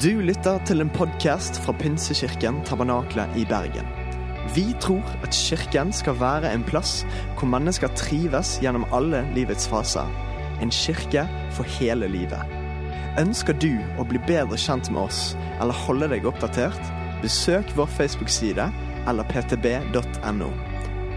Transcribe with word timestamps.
Du 0.00 0.22
lytter 0.24 0.56
til 0.64 0.80
en 0.80 0.88
podkast 0.88 1.58
fra 1.60 1.72
Pinsekirken 1.76 2.62
Tabernakle 2.64 3.26
i 3.36 3.42
Bergen. 3.44 3.84
Vi 4.54 4.62
tror 4.80 5.04
at 5.20 5.36
kirken 5.36 5.90
skal 5.92 6.16
være 6.16 6.48
en 6.48 6.62
plass 6.64 7.02
hvor 7.36 7.50
mennesker 7.52 7.92
trives 7.98 8.54
gjennom 8.62 8.86
alle 8.88 9.20
livets 9.36 9.66
faser. 9.68 10.08
En 10.64 10.72
kirke 10.72 11.26
for 11.52 11.68
hele 11.76 12.08
livet. 12.08 12.40
Ønsker 13.20 13.52
du 13.52 13.82
å 14.00 14.06
bli 14.08 14.22
bedre 14.24 14.56
kjent 14.56 14.88
med 14.88 15.02
oss 15.02 15.34
eller 15.60 15.76
holde 15.84 16.08
deg 16.14 16.24
oppdatert? 16.30 16.80
Besøk 17.20 17.76
vår 17.76 17.92
Facebook-side 17.92 18.70
eller 19.04 19.28
ptb.no. 19.28 20.48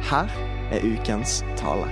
Her 0.10 0.36
er 0.76 0.84
ukens 0.84 1.46
tale. 1.56 1.88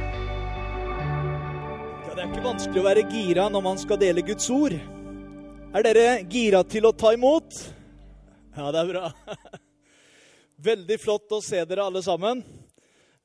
Ja, 2.04 2.11
det 2.11 2.25
er 2.25 2.27
ikke 2.27 2.50
vanskelig 2.50 2.84
å 2.84 2.89
være 2.89 3.07
gira 3.07 3.47
når 3.55 3.71
man 3.71 3.79
skal 3.79 4.04
dele 4.04 4.25
Guds 4.34 4.52
ord. 4.52 4.75
Er 5.73 5.81
dere 5.81 6.09
gira 6.29 6.59
til 6.69 6.86
å 6.86 6.91
ta 6.93 7.09
imot? 7.15 7.55
Ja, 8.54 8.68
det 8.69 8.81
er 8.83 8.89
bra. 8.91 9.07
Veldig 10.68 10.97
flott 11.01 11.31
å 11.33 11.39
se 11.41 11.64
dere 11.65 11.87
alle 11.87 12.04
sammen. 12.05 12.43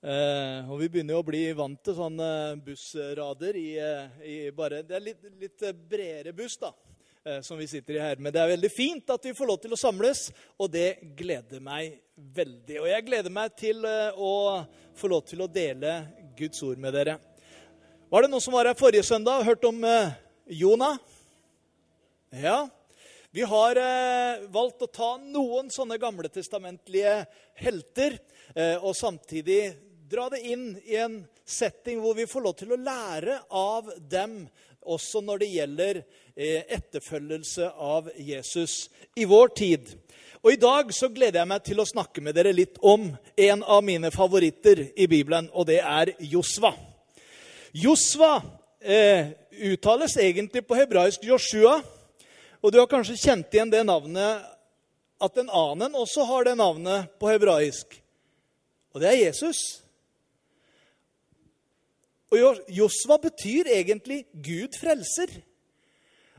Eh, 0.00 0.70
og 0.70 0.80
vi 0.80 0.88
begynner 0.94 1.12
jo 1.12 1.20
å 1.20 1.26
bli 1.28 1.42
vant 1.58 1.76
til 1.84 1.98
sånne 1.98 2.28
bussrader 2.64 3.58
i, 3.60 3.66
eh, 3.76 4.22
i 4.24 4.36
bare 4.56 4.80
Det 4.80 4.96
er 4.96 5.04
litt, 5.10 5.26
litt 5.42 5.66
bredere 5.90 6.32
buss, 6.38 6.56
da, 6.62 6.70
eh, 7.20 7.42
som 7.44 7.60
vi 7.60 7.68
sitter 7.68 7.98
i 7.98 8.00
her. 8.06 8.16
Men 8.16 8.32
det 8.32 8.40
er 8.40 8.54
veldig 8.54 8.72
fint 8.72 9.12
at 9.12 9.28
vi 9.28 9.34
får 9.36 9.50
lov 9.52 9.60
til 9.66 9.76
å 9.76 9.80
samles, 9.82 10.30
og 10.56 10.72
det 10.72 11.02
gleder 11.20 11.60
meg 11.60 12.00
veldig. 12.16 12.80
Og 12.80 12.88
jeg 12.94 13.08
gleder 13.10 13.36
meg 13.42 13.60
til 13.60 13.84
eh, 13.84 14.16
å 14.16 14.64
få 14.96 15.12
lov 15.12 15.28
til 15.28 15.44
å 15.44 15.52
dele 15.52 15.98
Guds 16.40 16.64
ord 16.64 16.80
med 16.80 16.96
dere. 16.96 17.18
Var 18.08 18.24
det 18.24 18.32
noen 18.32 18.48
som 18.48 18.56
var 18.56 18.72
her 18.72 18.80
forrige 18.80 19.04
søndag 19.04 19.42
og 19.42 19.50
hørte 19.52 19.68
om 19.68 19.84
eh, 19.84 20.16
Jonah? 20.64 20.96
Ja, 22.30 22.68
vi 23.30 23.42
har 23.42 23.76
eh, 23.76 24.42
valgt 24.52 24.82
å 24.84 24.86
ta 24.92 25.14
noen 25.16 25.70
sånne 25.72 25.96
gamletestamentlige 25.96 27.22
helter 27.56 28.18
eh, 28.52 28.76
og 28.76 28.92
samtidig 28.96 29.72
dra 30.12 30.26
det 30.28 30.42
inn 30.44 30.74
i 30.84 30.98
en 31.00 31.22
setting 31.48 32.02
hvor 32.04 32.18
vi 32.18 32.28
får 32.28 32.44
lov 32.44 32.58
til 32.60 32.76
å 32.76 32.80
lære 32.80 33.38
av 33.48 33.88
dem, 34.12 34.42
også 34.84 35.24
når 35.24 35.40
det 35.40 35.50
gjelder 35.54 36.02
eh, 36.02 36.68
etterfølgelse 36.68 37.72
av 37.72 38.12
Jesus 38.20 38.90
i 39.16 39.24
vår 39.24 39.56
tid. 39.56 39.88
Og 40.44 40.52
I 40.52 40.60
dag 40.60 40.92
så 40.92 41.08
gleder 41.08 41.40
jeg 41.40 41.54
meg 41.56 41.64
til 41.64 41.80
å 41.80 41.88
snakke 41.88 42.20
med 42.20 42.36
dere 42.36 42.52
litt 42.52 42.76
om 42.84 43.08
en 43.48 43.64
av 43.64 43.84
mine 43.88 44.12
favoritter 44.12 44.90
i 45.00 45.08
Bibelen, 45.08 45.48
og 45.56 45.72
det 45.72 45.80
er 45.80 46.12
Josva. 46.28 46.76
Josva 47.72 48.34
eh, 48.84 49.32
uttales 49.72 50.20
egentlig 50.20 50.68
på 50.68 50.76
hebraisk 50.76 51.24
Joshua. 51.24 51.80
Og 52.62 52.72
du 52.72 52.80
har 52.80 52.90
kanskje 52.90 53.18
kjent 53.18 53.54
igjen 53.54 53.70
det 53.70 53.84
navnet 53.86 54.46
at 55.18 55.38
en 55.38 55.50
annen 55.50 55.94
også 55.98 56.26
har 56.26 56.46
det 56.46 56.56
navnet 56.58 57.10
på 57.18 57.30
hebraisk. 57.30 57.98
Og 58.94 59.02
det 59.02 59.10
er 59.10 59.20
Jesus. 59.28 59.60
Og 62.28 62.60
Josva 62.68 63.18
betyr 63.22 63.70
egentlig 63.72 64.24
'Gud 64.34 64.76
frelser'. 64.78 65.40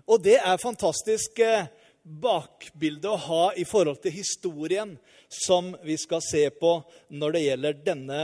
Og 0.09 0.23
det 0.23 0.39
er 0.41 0.61
fantastisk 0.61 1.39
eh, 1.39 1.67
bakbilde 2.03 3.09
å 3.09 3.21
ha 3.21 3.43
i 3.53 3.65
forhold 3.67 4.01
til 4.01 4.15
historien 4.15 4.95
som 5.29 5.75
vi 5.85 5.97
skal 6.01 6.21
se 6.25 6.47
på 6.49 6.79
når 7.09 7.35
det 7.35 7.43
gjelder 7.43 7.83
denne 7.85 8.21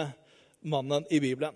mannen 0.66 1.06
i 1.14 1.20
Bibelen. 1.22 1.54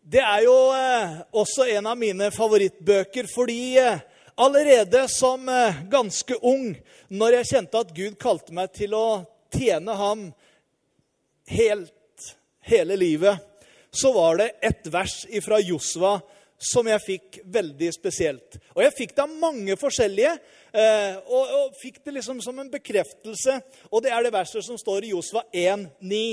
Det 0.00 0.20
er 0.20 0.44
jo 0.44 0.56
eh, 0.76 1.20
også 1.32 1.68
en 1.76 1.86
av 1.92 2.00
mine 2.00 2.30
favorittbøker 2.32 3.28
fordi 3.34 3.76
eh, 3.80 4.00
Allerede 4.36 5.04
som 5.08 5.46
ganske 5.90 6.34
ung, 6.42 6.72
når 7.08 7.38
jeg 7.38 7.50
kjente 7.52 7.82
at 7.84 7.92
Gud 7.94 8.16
kalte 8.18 8.54
meg 8.56 8.72
til 8.74 8.96
å 8.98 9.22
tjene 9.54 9.94
ham 9.94 10.24
helt, 11.52 12.30
hele 12.66 12.96
livet, 12.98 13.38
så 13.94 14.10
var 14.14 14.40
det 14.40 14.48
et 14.64 14.90
vers 14.90 15.20
fra 15.44 15.60
Josva 15.62 16.16
som 16.58 16.86
jeg 16.88 17.02
fikk 17.04 17.38
veldig 17.54 17.90
spesielt. 17.94 18.58
Og 18.74 18.82
jeg 18.82 18.96
fikk 18.96 19.14
det 19.14 19.24
av 19.24 19.38
mange 19.38 19.76
forskjellige, 19.78 20.34
og, 21.28 21.54
og 21.60 21.78
fikk 21.78 22.00
det 22.02 22.16
liksom 22.18 22.40
som 22.42 22.58
en 22.58 22.70
bekreftelse. 22.72 23.58
Og 23.92 24.02
det 24.02 24.12
er 24.14 24.26
det 24.26 24.34
verset 24.34 24.66
som 24.66 24.78
står 24.80 25.06
i 25.06 25.12
Josva 25.14 25.44
1,9. 25.52 26.24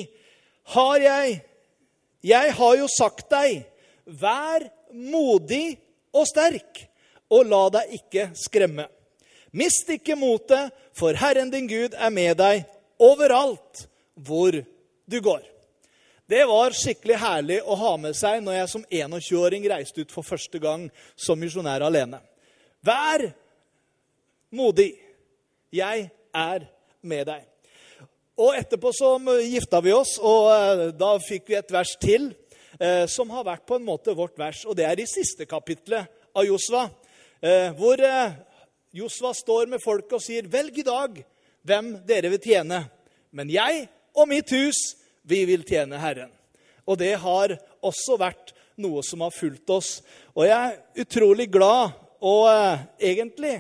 Har 0.73 0.97
jeg 1.05 1.41
Jeg 2.21 2.53
har 2.53 2.75
jo 2.77 2.85
sagt 2.85 3.31
deg, 3.33 3.63
vær 4.05 4.61
modig 4.93 5.79
og 6.13 6.27
sterk 6.29 6.83
og 7.31 7.47
la 7.47 7.63
deg 7.77 7.95
ikke 8.01 8.29
skremme. 8.37 8.87
Mist 9.55 9.89
ikke 9.91 10.15
motet, 10.19 10.71
for 10.95 11.15
Herren 11.15 11.51
din 11.51 11.67
Gud 11.67 11.95
er 11.95 12.11
med 12.11 12.37
deg 12.39 12.65
overalt 13.01 13.85
hvor 14.15 14.55
du 14.55 15.17
går. 15.23 15.43
Det 16.31 16.45
var 16.47 16.75
skikkelig 16.75 17.17
herlig 17.19 17.57
å 17.67 17.75
ha 17.75 17.95
med 17.99 18.15
seg 18.15 18.39
når 18.43 18.55
jeg 18.55 18.71
som 18.71 18.83
21-åring 18.87 19.65
reiste 19.67 20.05
ut 20.05 20.13
for 20.13 20.23
første 20.23 20.61
gang 20.63 20.85
som 21.19 21.39
misjonær 21.39 21.83
alene. 21.83 22.21
Vær 22.83 23.25
modig. 24.55 24.93
Jeg 25.71 26.07
er 26.35 26.67
med 27.03 27.27
deg. 27.27 27.43
Og 28.39 28.55
etterpå 28.55 28.93
så 28.95 29.17
gifta 29.43 29.81
vi 29.83 29.91
oss, 29.93 30.15
og 30.23 30.95
da 30.95 31.11
fikk 31.23 31.51
vi 31.51 31.59
et 31.59 31.71
vers 31.71 31.91
til 31.99 32.31
som 33.11 33.29
har 33.35 33.45
vært 33.45 33.67
på 33.67 33.77
en 33.77 33.85
måte 33.85 34.15
vårt 34.17 34.39
vers. 34.39 34.63
Og 34.65 34.75
det 34.79 34.87
er 34.87 35.03
i 35.03 35.09
siste 35.09 35.45
kapitlet 35.45 36.07
av 36.31 36.47
Josva 36.47 36.87
hvor 37.41 38.01
Josva 38.93 39.31
står 39.33 39.69
med 39.71 39.81
folket 39.81 40.13
og 40.17 40.21
sier, 40.21 40.45
'Velg 40.45 40.77
i 40.77 40.85
dag 40.85 41.21
hvem 41.65 41.93
dere 42.05 42.29
vil 42.29 42.43
tjene.' 42.43 42.83
'Men 43.31 43.49
jeg 43.49 43.87
og 44.15 44.27
mitt 44.27 44.49
hus, 44.51 44.95
vi 45.23 45.45
vil 45.45 45.63
tjene 45.63 45.97
Herren.' 45.97 46.33
Og 46.85 46.97
det 46.97 47.15
har 47.17 47.57
også 47.81 48.17
vært 48.19 48.53
noe 48.81 49.03
som 49.05 49.21
har 49.21 49.33
fulgt 49.33 49.69
oss. 49.69 50.01
Og 50.35 50.47
jeg 50.47 50.57
er 50.57 51.03
utrolig 51.03 51.47
glad, 51.51 51.93
og 52.21 52.47
eh, 52.49 52.85
egentlig 53.11 53.55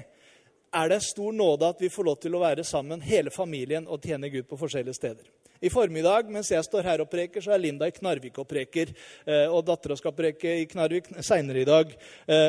er 0.71 0.89
det 0.89 1.01
stor 1.03 1.31
nåde 1.35 1.69
at 1.69 1.81
vi 1.81 1.91
får 1.91 2.07
lov 2.07 2.19
til 2.21 2.35
å 2.35 2.43
være 2.43 2.65
sammen, 2.67 3.03
hele 3.03 3.31
familien, 3.33 3.87
og 3.87 4.03
tjene 4.03 4.31
Gud 4.31 4.47
på 4.49 4.59
forskjellige 4.59 4.97
steder. 4.97 5.27
I 5.61 5.69
formiddag 5.69 6.29
mens 6.33 6.49
jeg 6.49 6.65
står 6.65 6.87
her 6.89 7.01
og 7.03 7.09
preker, 7.11 7.43
så 7.43 7.51
er 7.53 7.61
Linda 7.61 7.85
i 7.85 7.93
Knarvik 7.93 8.39
og 8.41 8.47
preker. 8.49 8.89
Og 9.53 9.59
dattera 9.67 9.93
skal 9.99 10.15
preke 10.17 10.55
i 10.57 10.65
Knarvik 10.65 11.11
seinere 11.21 11.61
i 11.61 11.67
dag. 11.69 11.91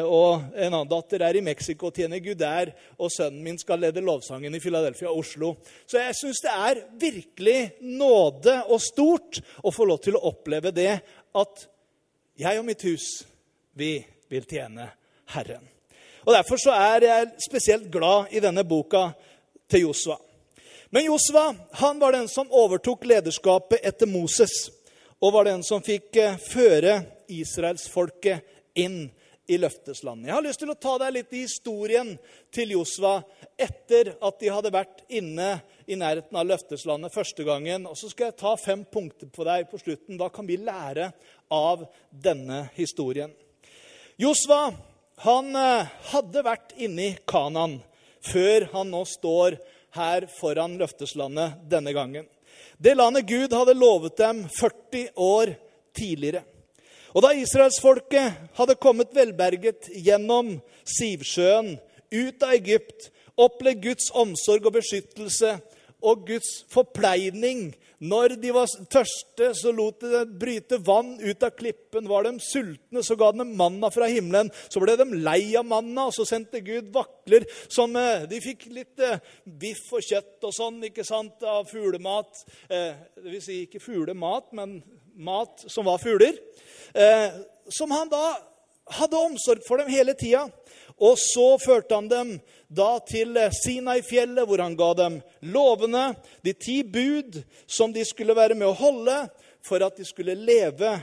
Og 0.08 0.46
en 0.56 0.70
annen 0.70 0.88
datter 0.88 1.26
er 1.26 1.36
i 1.36 1.44
Mexico 1.44 1.90
og 1.90 1.98
tjener 1.98 2.22
Gud 2.24 2.40
der. 2.40 2.72
Og 2.96 3.12
sønnen 3.12 3.44
min 3.44 3.60
skal 3.60 3.84
lede 3.84 4.00
lovsangen 4.00 4.56
i 4.56 4.62
Philadelphia 4.64 5.10
og 5.10 5.20
Oslo. 5.26 5.52
Så 5.84 6.00
jeg 6.00 6.16
syns 6.22 6.40
det 6.46 6.54
er 6.54 6.82
virkelig 7.04 7.58
nåde 8.00 8.56
og 8.72 8.80
stort 8.80 9.42
å 9.60 9.74
få 9.76 9.90
lov 9.92 10.00
til 10.08 10.16
å 10.16 10.24
oppleve 10.32 10.72
det 10.72 10.94
at 11.36 11.68
jeg 12.40 12.58
og 12.58 12.64
mitt 12.64 12.88
hus, 12.88 13.12
vi 13.76 13.98
vil 14.32 14.48
tjene 14.48 14.88
Herren. 15.36 15.68
Og 16.24 16.32
Derfor 16.32 16.56
så 16.64 16.72
er 16.80 17.10
jeg 17.10 17.32
spesielt 17.44 17.92
glad 17.92 18.32
i 18.32 18.40
denne 18.40 18.64
boka 18.64 19.10
til 19.68 19.90
Josva. 19.90 20.16
Men 20.94 21.04
Josva 21.04 21.54
han 21.70 21.98
var 21.98 22.12
den 22.12 22.28
som 22.28 22.50
overtok 22.52 23.06
lederskapet 23.08 23.80
etter 23.80 24.06
Moses, 24.06 24.68
og 25.24 25.32
var 25.32 25.46
den 25.48 25.62
som 25.64 25.80
fikk 25.80 26.18
føre 26.44 26.98
israelsfolket 27.32 28.76
inn 28.76 29.06
i 29.48 29.56
løfteslandet. 29.56 30.28
Jeg 30.28 30.36
har 30.36 30.44
lyst 30.44 30.60
til 30.60 30.74
å 30.74 30.76
ta 30.76 30.98
deg 31.00 31.14
litt 31.16 31.32
i 31.32 31.46
historien 31.46 32.12
til 32.52 32.74
Josva 32.76 33.14
etter 33.56 34.12
at 34.20 34.36
de 34.44 34.52
hadde 34.52 34.74
vært 34.74 35.00
inne 35.08 35.48
i 35.88 35.96
nærheten 35.96 36.36
av 36.36 36.50
løfteslandet 36.50 37.16
første 37.16 37.48
gangen. 37.48 37.88
Og 37.88 37.96
så 37.96 38.12
skal 38.12 38.28
jeg 38.28 38.40
ta 38.44 38.52
fem 38.60 38.84
punkter 38.84 39.32
på 39.32 39.48
deg 39.48 39.70
på 39.72 39.80
slutten. 39.80 40.20
Hva 40.20 40.28
kan 40.28 40.44
vi 40.44 40.60
lære 40.60 41.08
av 41.48 41.88
denne 42.12 42.66
historien? 42.76 43.32
Josva 44.20 44.66
han 45.24 45.54
hadde 46.12 46.44
vært 46.44 46.76
inne 46.76 47.14
i 47.14 47.20
Kanan 47.24 47.80
før 48.28 48.68
han 48.76 48.92
nå 48.92 49.06
står 49.08 49.56
her 49.96 50.26
foran 50.38 50.78
løfteslandet 50.80 51.60
denne 51.70 51.92
gangen. 51.96 52.26
Det 52.82 52.96
landet 52.96 53.28
Gud 53.28 53.52
hadde 53.54 53.76
lovet 53.78 54.16
dem 54.18 54.44
40 54.58 55.08
år 55.16 55.54
tidligere. 55.96 56.42
Og 57.12 57.24
da 57.24 57.34
israelsfolket 57.36 58.52
hadde 58.56 58.78
kommet 58.80 59.12
velberget 59.14 59.90
gjennom 59.92 60.54
Sivsjøen, 60.88 61.74
ut 62.12 62.44
av 62.44 62.54
Egypt, 62.56 63.10
opplevd 63.40 63.84
Guds 63.84 64.08
omsorg 64.16 64.66
og 64.68 64.76
beskyttelse 64.76 65.54
og 66.02 66.26
Guds 66.28 66.50
forpleining 66.72 67.70
når 68.02 68.34
de 68.42 68.50
var 68.50 68.70
tørste, 68.90 69.52
så 69.54 69.70
lot 69.74 70.00
de 70.02 70.08
dem 70.10 70.30
bryte 70.40 70.78
vann 70.82 71.12
ut 71.22 71.44
av 71.46 71.52
klippen. 71.54 72.08
Var 72.10 72.26
de 72.26 72.32
sultne, 72.42 73.02
så 73.06 73.14
ga 73.18 73.30
de 73.30 73.42
dem 73.44 73.52
manna 73.58 73.92
fra 73.94 74.08
himmelen. 74.10 74.50
Så 74.66 74.82
ble 74.82 74.96
de 74.98 75.06
lei 75.22 75.54
av 75.58 75.68
manna, 75.70 76.08
og 76.08 76.16
så 76.16 76.26
sendte 76.26 76.64
Gud 76.66 76.90
vakler 76.94 77.46
som 77.70 77.94
eh, 77.98 78.26
De 78.30 78.42
fikk 78.42 78.66
litt 78.74 79.02
eh, 79.02 79.22
biff 79.46 79.86
og 79.94 80.02
kjøtt 80.02 80.48
og 80.48 80.56
sånn 80.56 80.82
ikke 80.90 81.06
sant, 81.06 81.46
av 81.46 81.70
fuglemat. 81.70 82.42
Eh, 82.66 82.90
det 83.22 83.36
vil 83.36 83.44
si 83.44 83.62
ikke 83.68 83.82
fuglemat, 83.82 84.50
men 84.58 84.80
mat 85.14 85.62
som 85.70 85.86
var 85.86 86.02
fugler. 86.02 86.34
Som 87.70 87.92
han 87.94 88.10
da 88.10 88.24
hadde 88.98 89.20
omsorg 89.28 89.62
for 89.68 89.78
dem 89.78 89.92
hele 89.92 90.14
tida. 90.18 90.48
Og 91.02 91.16
så 91.18 91.56
førte 91.58 91.96
han 91.98 92.08
dem 92.10 92.36
da 92.70 92.96
til 93.08 93.34
Sinai-fjellet, 93.58 94.46
hvor 94.46 94.62
han 94.62 94.76
ga 94.78 94.92
dem 95.00 95.18
lovene, 95.50 96.12
de 96.46 96.54
ti 96.54 96.82
bud, 96.86 97.40
som 97.66 97.92
de 97.92 98.04
skulle 98.06 98.36
være 98.38 98.56
med 98.58 98.70
å 98.70 98.78
holde 98.78 99.16
for 99.66 99.82
at 99.82 99.98
de 99.98 100.06
skulle 100.06 100.38
leve 100.38 100.94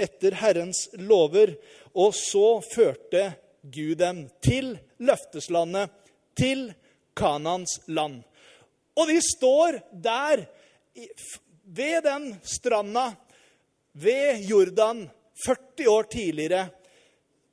etter 0.00 0.38
Herrens 0.38 0.86
lover. 1.02 1.56
Og 1.98 2.14
så 2.16 2.60
førte 2.70 3.32
Gud 3.62 3.98
dem 4.00 4.24
til 4.44 4.76
løfteslandet, 5.02 5.90
til 6.38 6.70
Kanans 7.18 7.80
land. 7.90 8.22
Og 8.96 9.10
de 9.10 9.18
står 9.24 9.80
der 9.92 10.46
ved 11.70 12.04
den 12.06 12.32
stranda 12.46 13.10
ved 13.92 14.46
Jordan 14.48 15.04
40 15.44 15.88
år 15.90 16.08
tidligere, 16.12 16.68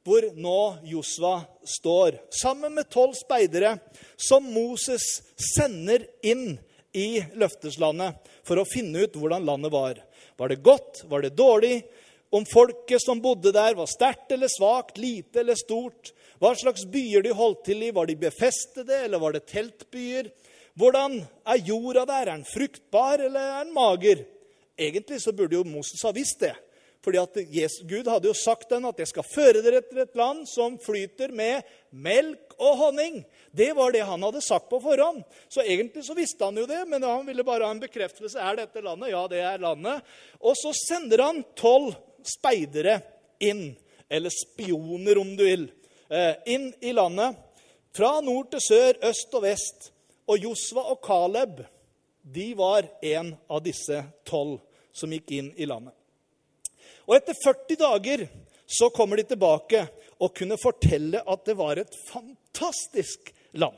hvor 0.07 0.23
nå 0.39 0.59
Josva 0.87 1.41
står, 1.67 2.21
sammen 2.31 2.73
med 2.77 2.87
tolv 2.89 3.15
speidere, 3.17 3.75
som 4.15 4.45
Moses 4.47 5.03
sender 5.35 6.07
inn 6.23 6.55
i 6.95 7.19
løfteslandet 7.35 8.15
for 8.47 8.61
å 8.61 8.67
finne 8.67 9.03
ut 9.03 9.17
hvordan 9.19 9.45
landet 9.45 9.73
var. 9.73 9.99
Var 10.39 10.53
det 10.53 10.63
godt? 10.63 11.03
Var 11.11 11.25
det 11.25 11.35
dårlig? 11.35 11.81
Om 12.31 12.47
folket 12.47 13.03
som 13.03 13.21
bodde 13.23 13.51
der, 13.55 13.75
var 13.75 13.87
sterkt 13.87 14.31
eller 14.35 14.51
svakt, 14.51 14.97
lite 14.99 15.43
eller 15.43 15.59
stort? 15.59 16.13
Hva 16.39 16.53
slags 16.55 16.85
byer 16.91 17.23
de 17.25 17.33
holdt 17.35 17.65
til 17.67 17.83
i? 17.87 17.93
Var 17.95 18.07
de 18.07 18.17
befestede, 18.19 19.03
eller 19.05 19.21
var 19.21 19.35
det 19.35 19.47
teltbyer? 19.51 20.31
Hvordan 20.77 21.19
er 21.49 21.63
jorda 21.65 22.05
der? 22.05 22.27
Er 22.27 22.33
den 22.35 22.47
fruktbar, 22.47 23.23
eller 23.27 23.53
er 23.57 23.65
den 23.65 23.75
mager? 23.75 24.23
Egentlig 24.77 25.21
så 25.23 25.33
burde 25.33 25.57
jo 25.57 25.65
Moses 25.65 26.03
ha 26.05 26.13
visst 26.13 26.43
det. 26.43 26.53
Fordi 27.07 27.21
at 27.21 27.37
Gud 27.87 28.07
hadde 28.11 28.27
jo 28.27 28.35
sagt 28.35 28.67
den 28.67 28.85
at 28.85 28.97
'jeg 28.99 29.07
skal 29.07 29.23
føre 29.23 29.61
dere 29.63 29.79
til 29.79 30.01
et 30.01 30.15
land 30.19 30.41
som 30.43 30.73
flyter 30.75 31.31
med 31.31 31.63
melk 31.91 32.51
og 32.59 32.75
honning'. 32.81 33.23
Det 33.55 33.71
var 33.75 33.91
det 33.91 34.03
han 34.03 34.23
hadde 34.23 34.41
sagt 34.41 34.67
på 34.69 34.81
forhånd. 34.83 35.23
Så 35.47 35.63
egentlig 35.63 36.03
så 36.03 36.13
visste 36.13 36.43
han 36.43 36.57
jo 36.57 36.65
det, 36.67 36.83
men 36.85 37.03
han 37.03 37.25
ville 37.25 37.45
bare 37.47 37.63
ha 37.63 37.71
en 37.71 37.79
bekreftelse. 37.79 38.35
Er 38.35 38.57
dette 38.59 38.83
landet? 38.83 39.13
Ja, 39.13 39.23
det 39.27 39.39
er 39.39 39.57
landet. 39.57 40.03
Og 40.41 40.53
så 40.59 40.73
sender 40.75 41.23
han 41.23 41.45
tolv 41.55 41.95
speidere 42.27 42.99
inn, 43.39 43.77
eller 44.09 44.29
spioner 44.29 45.17
om 45.17 45.31
du 45.37 45.45
vil, 45.45 45.71
eh, 46.11 46.35
inn 46.45 46.73
i 46.81 46.91
landet. 46.91 47.37
Fra 47.95 48.19
nord 48.19 48.51
til 48.51 48.59
sør, 48.59 48.99
øst 49.01 49.33
og 49.33 49.43
vest. 49.43 49.91
Og 50.27 50.43
Josva 50.43 50.91
og 50.91 50.99
Caleb 51.01 51.63
de 52.21 52.53
var 52.53 52.83
en 53.01 53.37
av 53.49 53.63
disse 53.63 54.03
tolv 54.25 54.59
som 54.91 55.09
gikk 55.09 55.31
inn 55.31 55.53
i 55.55 55.65
landet. 55.65 55.96
Og 57.07 57.15
etter 57.15 57.37
40 57.39 57.79
dager 57.79 58.27
så 58.67 58.89
kommer 58.91 59.17
de 59.17 59.23
tilbake 59.29 59.85
og 60.19 60.33
kunne 60.35 60.59
fortelle 60.59 61.21
at 61.23 61.45
det 61.47 61.55
var 61.55 61.79
et 61.79 61.99
fantastisk 62.09 63.31
land. 63.55 63.77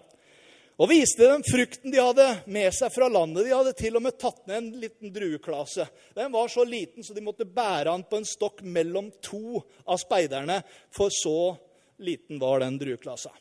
Og 0.80 0.88
viste 0.88 1.28
dem 1.28 1.44
frukten 1.44 1.92
de 1.92 2.00
hadde 2.00 2.26
med 2.48 2.72
seg 2.72 2.92
fra 2.96 3.10
landet. 3.12 3.44
De 3.46 3.52
hadde 3.52 3.76
til 3.78 3.98
og 4.00 4.06
med 4.06 4.16
tatt 4.16 4.46
ned 4.48 4.62
en 4.62 4.70
liten 4.80 5.12
drueklase. 5.12 5.90
Den 6.16 6.32
var 6.32 6.48
så 6.50 6.64
liten 6.64 7.04
så 7.04 7.14
de 7.14 7.24
måtte 7.26 7.46
bære 7.46 7.92
den 7.92 8.06
på 8.08 8.22
en 8.22 8.28
stokk 8.28 8.64
mellom 8.64 9.12
to 9.22 9.60
av 9.84 10.00
speiderne, 10.00 10.62
for 10.96 11.12
så 11.12 11.58
liten 12.00 12.40
var 12.40 12.64
den 12.64 12.80
drueklasa. 12.80 13.34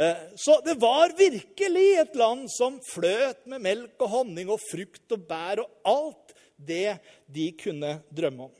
Eh, 0.00 0.24
så 0.40 0.56
det 0.64 0.78
var 0.80 1.12
virkelig 1.18 1.86
et 2.00 2.16
land 2.16 2.48
som 2.56 2.80
fløt 2.80 3.44
med 3.52 3.60
melk 3.68 4.00
og 4.00 4.14
honning 4.16 4.48
og 4.48 4.62
frukt 4.70 5.12
og 5.12 5.28
bær 5.28 5.60
og 5.60 5.92
alt 5.92 6.34
det 6.56 6.96
de 7.28 7.50
kunne 7.60 7.98
drømme 8.08 8.48
om. 8.48 8.59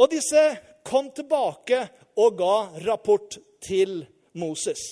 Og 0.00 0.10
disse 0.10 0.42
kom 0.86 1.10
tilbake 1.14 1.80
og 2.20 2.36
ga 2.38 2.56
rapport 2.86 3.38
til 3.64 4.02
Moses. 4.38 4.82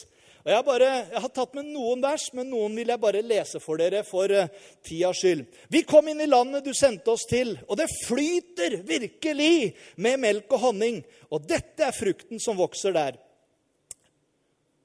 Og 0.43 0.51
jeg, 0.51 0.65
bare, 0.67 0.87
jeg, 1.13 1.21
har 1.23 1.31
tatt 1.31 1.53
med 1.55 1.69
noen 1.71 2.01
vers, 2.03 2.25
men 2.35 2.49
noen 2.51 2.75
vil 2.75 2.91
jeg 2.91 3.03
bare 3.03 3.21
lese 3.23 3.61
for 3.63 3.79
dere 3.79 4.01
for 4.03 4.33
uh, 4.35 4.49
tidas 4.83 5.21
skyld. 5.23 5.45
Vi 5.71 5.85
kom 5.87 6.09
inn 6.11 6.23
i 6.25 6.27
landet 6.27 6.67
du 6.67 6.73
sendte 6.75 7.13
oss 7.15 7.29
til, 7.31 7.55
og 7.69 7.79
det 7.79 7.87
flyter 8.09 8.81
virkelig 8.89 9.77
med 10.03 10.19
melk 10.25 10.51
og 10.57 10.65
honning. 10.67 10.99
Og 11.31 11.47
dette 11.47 11.87
er 11.87 11.95
frukten 11.95 12.43
som 12.43 12.59
vokser 12.59 12.97
der. 12.97 13.21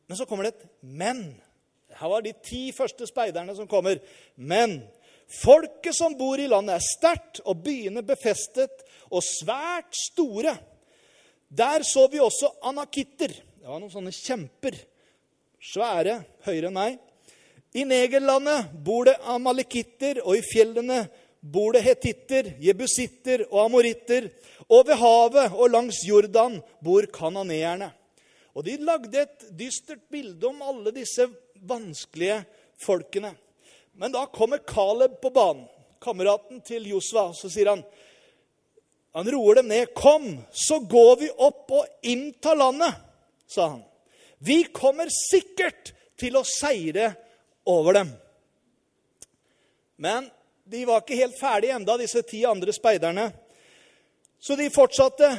Men 0.08 0.20
så 0.20 0.30
kommer 0.30 0.46
det 0.46 0.54
et 0.54 0.70
men. 0.86 1.26
Her 1.98 2.14
var 2.14 2.22
de 2.22 2.36
ti 2.46 2.68
første 2.76 3.10
speiderne 3.10 3.58
som 3.58 3.68
kommer. 3.70 3.98
Men 4.38 4.78
folket 5.30 5.96
som 5.98 6.16
bor 6.18 6.40
i 6.40 6.48
landet, 6.50 6.78
er 6.78 6.86
sterkt, 6.86 7.42
og 7.46 7.64
byene 7.66 8.04
befestet 8.06 8.84
og 9.12 9.24
svært 9.26 9.96
store. 9.96 10.56
Der 11.48 11.84
så 11.88 12.08
vi 12.12 12.20
også 12.20 12.52
anakitter. 12.68 13.32
Det 13.32 13.68
var 13.68 13.82
noen 13.82 13.94
sånne 13.94 14.16
kjemper 14.16 14.78
Svære, 15.68 16.22
høyere 16.46 16.70
enn 16.70 16.76
meg. 16.78 16.98
I 17.76 17.84
Negerlandet 17.88 18.70
bor 18.86 19.08
det 19.08 19.18
amalekitter, 19.28 20.22
og 20.24 20.38
i 20.38 20.46
fjellene 20.46 21.02
bor 21.42 21.74
det 21.76 21.84
hetitter, 21.86 22.54
jebusitter 22.62 23.44
og 23.50 23.66
amoritter. 23.66 24.30
Og 24.70 24.86
ved 24.88 25.00
havet 25.02 25.56
og 25.56 25.72
langs 25.74 26.04
Jordan 26.08 26.60
bor 26.84 27.08
kananeerne. 27.14 27.90
Og 28.58 28.66
de 28.66 28.78
lagde 28.82 29.22
et 29.22 29.50
dystert 29.58 30.06
bilde 30.12 30.48
om 30.50 30.64
alle 30.66 30.94
disse 30.96 31.28
vanskelige 31.68 32.40
folkene. 32.82 33.34
Men 33.98 34.12
da 34.14 34.26
kommer 34.26 34.58
Caleb 34.58 35.22
på 35.22 35.30
banen, 35.34 35.66
kameraten 36.02 36.62
til 36.62 36.86
Josva, 36.92 37.32
så 37.34 37.50
sier 37.50 37.74
han 37.74 37.84
Han 39.18 39.30
roer 39.34 39.56
dem 39.56 39.68
ned. 39.72 39.94
'Kom, 39.96 40.44
så 40.52 40.78
går 40.80 41.16
vi 41.20 41.30
opp 41.32 41.72
og 41.74 41.86
inntar 42.06 42.56
landet', 42.56 43.00
sa 43.48 43.68
han. 43.68 43.84
Vi 44.38 44.64
kommer 44.64 45.10
sikkert 45.10 45.94
til 46.20 46.38
å 46.38 46.44
seire 46.46 47.16
over 47.66 47.94
dem. 47.98 48.12
Men 49.98 50.30
de 50.70 50.86
var 50.86 51.02
ikke 51.02 51.18
helt 51.18 51.40
ferdige 51.40 51.74
enda, 51.74 51.98
disse 51.98 52.22
ti 52.22 52.44
andre 52.46 52.76
speiderne. 52.76 53.32
Så 54.40 54.56
de 54.56 54.70
fortsatte. 54.70 55.32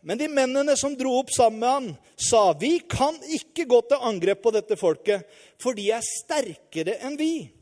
Men 0.00 0.18
de 0.18 0.28
mennene 0.30 0.76
som 0.78 0.94
dro 0.96 1.18
opp 1.18 1.32
sammen 1.34 1.60
med 1.60 1.68
han, 1.68 1.96
sa, 2.16 2.52
'Vi 2.52 2.78
kan 2.88 3.20
ikke 3.28 3.68
gå 3.68 3.80
til 3.88 3.98
angrep 4.00 4.42
på 4.42 4.54
dette 4.54 4.76
folket, 4.76 5.26
for 5.58 5.74
de 5.74 5.90
er 5.90 6.00
sterkere 6.00 6.96
enn 7.02 7.18
vi.' 7.18 7.55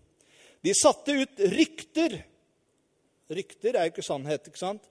De 0.65 0.73
satte 0.77 1.13
ut 1.13 1.45
rykter. 1.53 2.17
Rykter 3.29 3.77
er 3.77 3.89
jo 3.89 3.95
ikke 3.95 4.07
sannhet, 4.07 4.49
ikke 4.49 4.61
sant? 4.61 4.85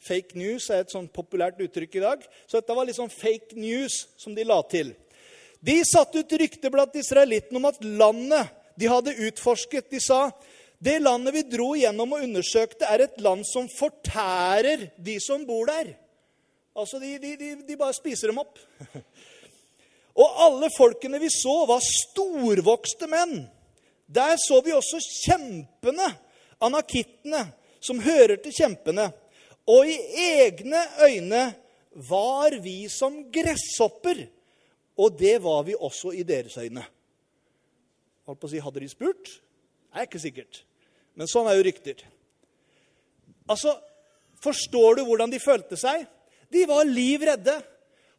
Fake 0.00 0.38
news 0.38 0.70
er 0.72 0.84
et 0.84 0.92
sånn 0.92 1.10
populært 1.12 1.60
uttrykk 1.60 1.98
i 1.98 2.04
dag. 2.04 2.22
Så 2.48 2.60
dette 2.60 2.76
var 2.76 2.88
litt 2.88 2.96
sånn 2.96 3.12
fake 3.12 3.58
news 3.60 4.06
som 4.20 4.36
de 4.36 4.46
la 4.48 4.62
til. 4.72 4.94
De 5.60 5.76
satte 5.84 6.22
ut 6.22 6.38
rykter 6.40 6.72
blant 6.72 6.94
israelittene 6.96 7.60
om 7.60 7.68
at 7.68 7.82
landet 7.84 8.56
de 8.80 8.88
hadde 8.88 9.12
utforsket 9.26 9.90
De 9.92 9.98
sa 10.00 10.30
det 10.80 10.94
landet 11.02 11.34
vi 11.34 11.42
dro 11.44 11.74
gjennom 11.76 12.14
og 12.16 12.22
undersøkte, 12.24 12.86
er 12.88 13.02
et 13.04 13.18
land 13.20 13.44
som 13.44 13.66
fortærer 13.68 14.86
de 14.96 15.18
som 15.20 15.42
bor 15.44 15.68
der. 15.68 15.90
Altså, 16.72 16.96
de, 17.02 17.18
de, 17.20 17.34
de, 17.36 17.50
de 17.68 17.76
bare 17.76 17.92
spiser 17.92 18.32
dem 18.32 18.40
opp. 18.40 18.56
Og 20.20 20.40
alle 20.46 20.70
folkene 20.72 21.20
vi 21.20 21.28
så, 21.34 21.52
var 21.68 21.84
storvokste 21.84 23.10
menn. 23.12 23.42
Der 24.10 24.36
så 24.42 24.58
vi 24.66 24.74
også 24.74 24.98
kjempene, 25.26 26.08
anakittene, 26.60 27.44
som 27.80 28.00
hører 28.02 28.40
til 28.42 28.52
kjempene. 28.52 29.06
Og 29.70 29.86
i 29.88 29.96
egne 30.34 30.82
øyne 31.06 31.44
var 32.10 32.56
vi 32.62 32.84
som 32.90 33.22
gresshopper 33.32 34.26
og 35.00 35.16
det 35.18 35.38
var 35.42 35.62
vi 35.64 35.76
også 35.78 36.12
i 36.12 36.24
deres 36.26 36.56
øyne. 36.60 36.82
Holdt 38.28 38.40
på 38.40 38.48
å 38.48 38.52
si, 38.52 38.60
Hadde 38.60 38.82
de 38.82 38.88
spurt? 38.90 39.30
Det 39.90 39.98
er 40.02 40.08
ikke 40.08 40.22
sikkert. 40.22 40.62
Men 41.18 41.30
sånn 41.30 41.48
er 41.50 41.56
jo 41.58 41.66
rykter. 41.66 42.02
Altså, 43.50 43.78
Forstår 44.40 44.96
du 44.96 45.02
hvordan 45.04 45.28
de 45.28 45.36
følte 45.36 45.76
seg? 45.76 46.06
De 46.48 46.62
var 46.64 46.86
liv 46.88 47.20
redde. 47.28 47.58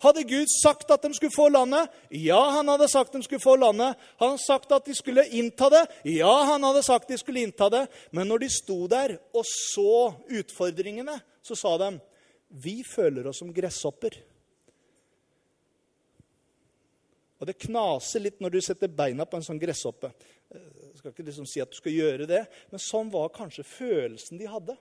Hadde 0.01 0.23
Gud 0.25 0.49
sagt 0.49 0.89
at 0.93 1.03
de 1.05 1.13
skulle 1.13 1.33
få 1.35 1.47
landet? 1.53 1.91
Ja, 2.09 2.39
han 2.57 2.69
hadde 2.71 2.87
sagt 2.89 3.13
de 3.13 3.21
skulle 3.21 3.43
få 3.43 3.53
landet. 3.61 3.99
Han 4.17 4.33
hadde 4.33 4.45
sagt 4.45 4.71
at 4.73 4.87
de 4.89 4.95
skulle 4.97 5.27
innta 5.37 5.69
det? 5.69 5.83
Ja, 6.09 6.33
han 6.49 6.65
hadde 6.65 6.81
sagt 6.85 7.11
de 7.11 7.19
skulle 7.21 7.43
innta 7.45 7.69
det. 7.69 7.83
Men 8.09 8.31
når 8.31 8.45
de 8.45 8.49
sto 8.49 8.79
der 8.89 9.19
og 9.29 9.45
så 9.45 10.15
utfordringene, 10.25 11.19
så 11.45 11.57
sa 11.57 11.75
de 11.81 11.93
vi 12.61 12.81
føler 12.83 13.29
oss 13.29 13.39
som 13.39 13.53
gresshopper. 13.53 14.17
Og 17.41 17.47
det 17.49 17.61
knaser 17.63 18.21
litt 18.21 18.41
når 18.41 18.53
du 18.53 18.61
setter 18.61 18.91
beina 18.91 19.25
på 19.25 19.39
en 19.39 19.45
sånn 19.45 19.61
gresshoppe. 19.61 20.11
Jeg 20.51 20.99
skal 20.99 21.13
ikke 21.13 21.25
liksom 21.25 21.47
si 21.49 21.61
at 21.63 21.71
du 21.71 21.77
skal 21.79 21.95
gjøre 21.95 22.27
det, 22.29 22.43
men 22.69 22.81
sånn 22.81 23.09
var 23.13 23.31
kanskje 23.33 23.65
følelsen 23.65 24.37
de 24.37 24.49
hadde. 24.49 24.75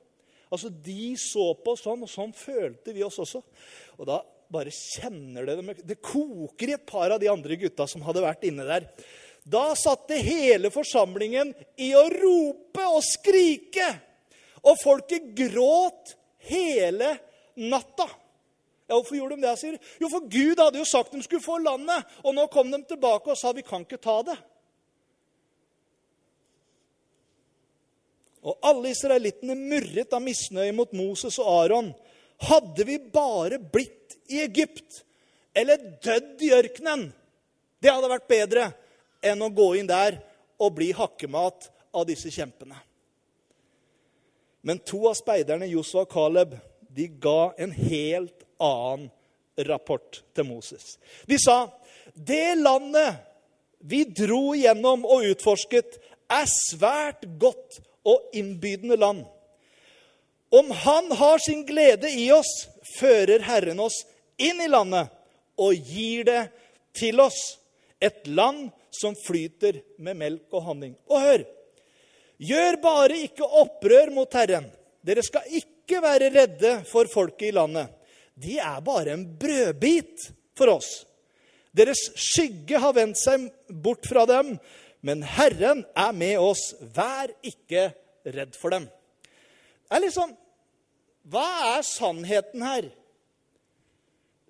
Altså, 0.51 0.69
De 0.69 1.15
så 1.21 1.47
på 1.57 1.73
oss 1.73 1.87
sånn, 1.87 2.03
og 2.05 2.11
sånn 2.11 2.35
følte 2.37 2.93
vi 2.93 3.05
oss 3.07 3.21
også. 3.23 3.41
Og 3.97 4.09
da 4.11 4.19
bare 4.51 4.73
kjenner 4.75 5.47
det 5.47 5.77
Det 5.87 6.01
koker 6.03 6.73
i 6.73 6.77
et 6.77 6.87
par 6.87 7.11
av 7.15 7.21
de 7.23 7.31
andre 7.31 7.57
gutta 7.61 7.87
som 7.89 8.03
hadde 8.07 8.25
vært 8.25 8.47
inne 8.49 8.67
der. 8.67 8.89
Da 9.47 9.71
satte 9.79 10.19
hele 10.21 10.71
forsamlingen 10.75 11.55
i 11.81 11.93
å 11.97 12.05
rope 12.13 12.87
og 12.91 13.03
skrike. 13.07 13.89
Og 14.61 14.77
folket 14.83 15.31
gråt 15.37 16.17
hele 16.51 17.15
natta. 17.57 18.09
Ja, 18.91 18.99
Hvorfor 18.99 19.17
gjorde 19.17 19.37
de 19.39 19.47
det? 19.47 19.57
sier. 19.61 19.79
Jo, 20.03 20.09
for 20.11 20.27
Gud 20.27 20.59
hadde 20.59 20.81
jo 20.81 20.89
sagt 20.89 21.15
de 21.15 21.23
skulle 21.23 21.45
få 21.45 21.61
landet, 21.63 22.07
og 22.27 22.35
nå 22.35 22.49
kom 22.51 22.73
de 22.73 22.83
tilbake 22.91 23.31
og 23.31 23.39
sa 23.39 23.53
vi 23.55 23.63
kan 23.63 23.85
ikke 23.87 24.01
ta 24.03 24.17
det. 24.27 24.37
Og 28.41 28.57
alle 28.65 28.91
israelittene 28.91 29.55
murret 29.55 30.13
av 30.17 30.23
misnøye 30.25 30.73
mot 30.75 30.93
Moses 30.97 31.37
og 31.39 31.49
Aron. 31.53 31.91
Hadde 32.49 32.85
vi 32.89 32.99
bare 33.13 33.59
blitt 33.59 34.17
i 34.31 34.41
Egypt 34.45 35.03
eller 35.55 35.83
dødd 36.03 36.43
i 36.47 36.53
ørkenen, 36.57 37.09
det 37.81 37.91
hadde 37.93 38.11
vært 38.13 38.29
bedre 38.31 38.69
enn 39.25 39.43
å 39.43 39.51
gå 39.53 39.73
inn 39.81 39.89
der 39.91 40.21
og 40.61 40.77
bli 40.77 40.91
hakkemat 40.97 41.69
av 41.97 42.07
disse 42.09 42.31
kjempene. 42.33 42.77
Men 44.61 44.81
to 44.85 45.07
av 45.09 45.17
speiderne, 45.17 45.69
Josua 45.71 46.05
og 46.05 46.13
Caleb, 46.13 46.55
de 46.93 47.09
ga 47.23 47.53
en 47.61 47.73
helt 47.73 48.45
annen 48.61 49.09
rapport 49.69 50.21
til 50.37 50.47
Moses. 50.49 50.97
De 51.29 51.39
sa 51.41 51.65
det 52.15 52.61
landet 52.61 53.21
vi 53.81 54.05
dro 54.05 54.53
igjennom 54.57 55.07
og 55.09 55.25
utforsket, 55.31 55.97
er 56.31 56.47
svært 56.51 57.25
godt 57.41 57.81
og 58.07 58.37
innbydende 58.37 58.99
land. 59.01 59.25
Om 60.51 60.71
Han 60.71 61.13
har 61.13 61.39
sin 61.39 61.63
glede 61.67 62.11
i 62.11 62.27
oss, 62.35 62.69
fører 62.99 63.43
Herren 63.47 63.81
oss 63.81 64.03
inn 64.41 64.61
i 64.63 64.69
landet 64.71 65.13
og 65.61 65.75
gir 65.75 66.27
det 66.27 66.43
til 66.97 67.21
oss. 67.23 67.39
Et 68.01 68.27
land 68.27 68.71
som 68.91 69.15
flyter 69.15 69.83
med 70.03 70.19
melk 70.19 70.57
og 70.57 70.65
honning. 70.71 70.95
Og 71.11 71.23
hør! 71.23 71.47
Gjør 72.41 72.79
bare 72.81 73.19
ikke 73.27 73.45
opprør 73.45 74.11
mot 74.17 74.33
Herren. 74.35 74.71
Dere 75.05 75.23
skal 75.25 75.45
ikke 75.61 76.01
være 76.01 76.31
redde 76.33 76.79
for 76.89 77.09
folket 77.13 77.51
i 77.51 77.57
landet. 77.57 77.91
De 78.41 78.57
er 78.57 78.81
bare 78.85 79.13
en 79.13 79.27
brødbit 79.39 80.31
for 80.57 80.73
oss. 80.73 81.03
Deres 81.77 82.01
skygge 82.19 82.81
har 82.81 82.97
vendt 82.97 83.21
seg 83.21 83.45
bort 83.69 84.09
fra 84.09 84.25
dem, 84.27 84.57
men 85.05 85.23
Herren 85.23 85.85
er 85.93 86.17
med 86.17 86.41
oss. 86.41 86.73
Vær 86.81 87.31
ikke 87.47 87.91
redd 88.25 88.57
for 88.59 88.73
dem. 88.75 88.89
Det 88.89 89.99
er 89.99 90.05
liksom 90.07 90.33
Hva 91.31 91.77
er 91.77 91.85
sannheten 91.87 92.65
her? 92.65 92.89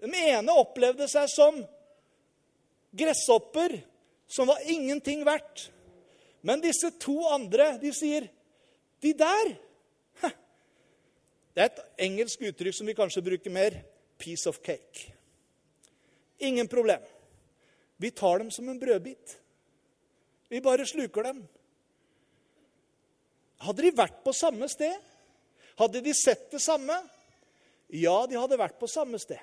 Den 0.01 0.15
ene 0.17 0.55
opplevde 0.57 1.09
seg 1.11 1.29
som 1.29 1.59
gresshopper 2.97 3.77
som 4.31 4.49
var 4.49 4.63
ingenting 4.71 5.25
verdt. 5.27 5.69
Men 6.41 6.63
disse 6.65 6.93
to 7.03 7.19
andre, 7.29 7.75
de 7.83 7.93
sier 7.93 8.31
De 9.01 9.13
der 9.17 9.55
Det 11.51 11.63
er 11.63 11.69
et 11.69 11.81
engelsk 12.07 12.43
uttrykk 12.47 12.77
som 12.77 12.89
vi 12.89 12.97
kanskje 12.97 13.25
bruker 13.25 13.53
mer. 13.53 13.75
Piece 14.21 14.49
of 14.49 14.61
cake. 14.63 15.11
Ingen 16.39 16.69
problem. 16.69 17.01
Vi 17.97 18.11
tar 18.11 18.39
dem 18.39 18.51
som 18.51 18.69
en 18.69 18.79
brødbit. 18.81 19.37
Vi 20.49 20.61
bare 20.61 20.87
sluker 20.87 21.23
dem. 21.27 21.41
Hadde 23.61 23.83
de 23.83 23.93
vært 23.97 24.23
på 24.25 24.33
samme 24.37 24.69
sted? 24.69 25.10
Hadde 25.81 26.03
de 26.05 26.13
sett 26.15 26.51
det 26.53 26.61
samme? 26.61 26.99
Ja, 27.89 28.27
de 28.29 28.37
hadde 28.37 28.59
vært 28.61 28.77
på 28.81 28.89
samme 28.91 29.19
sted. 29.21 29.41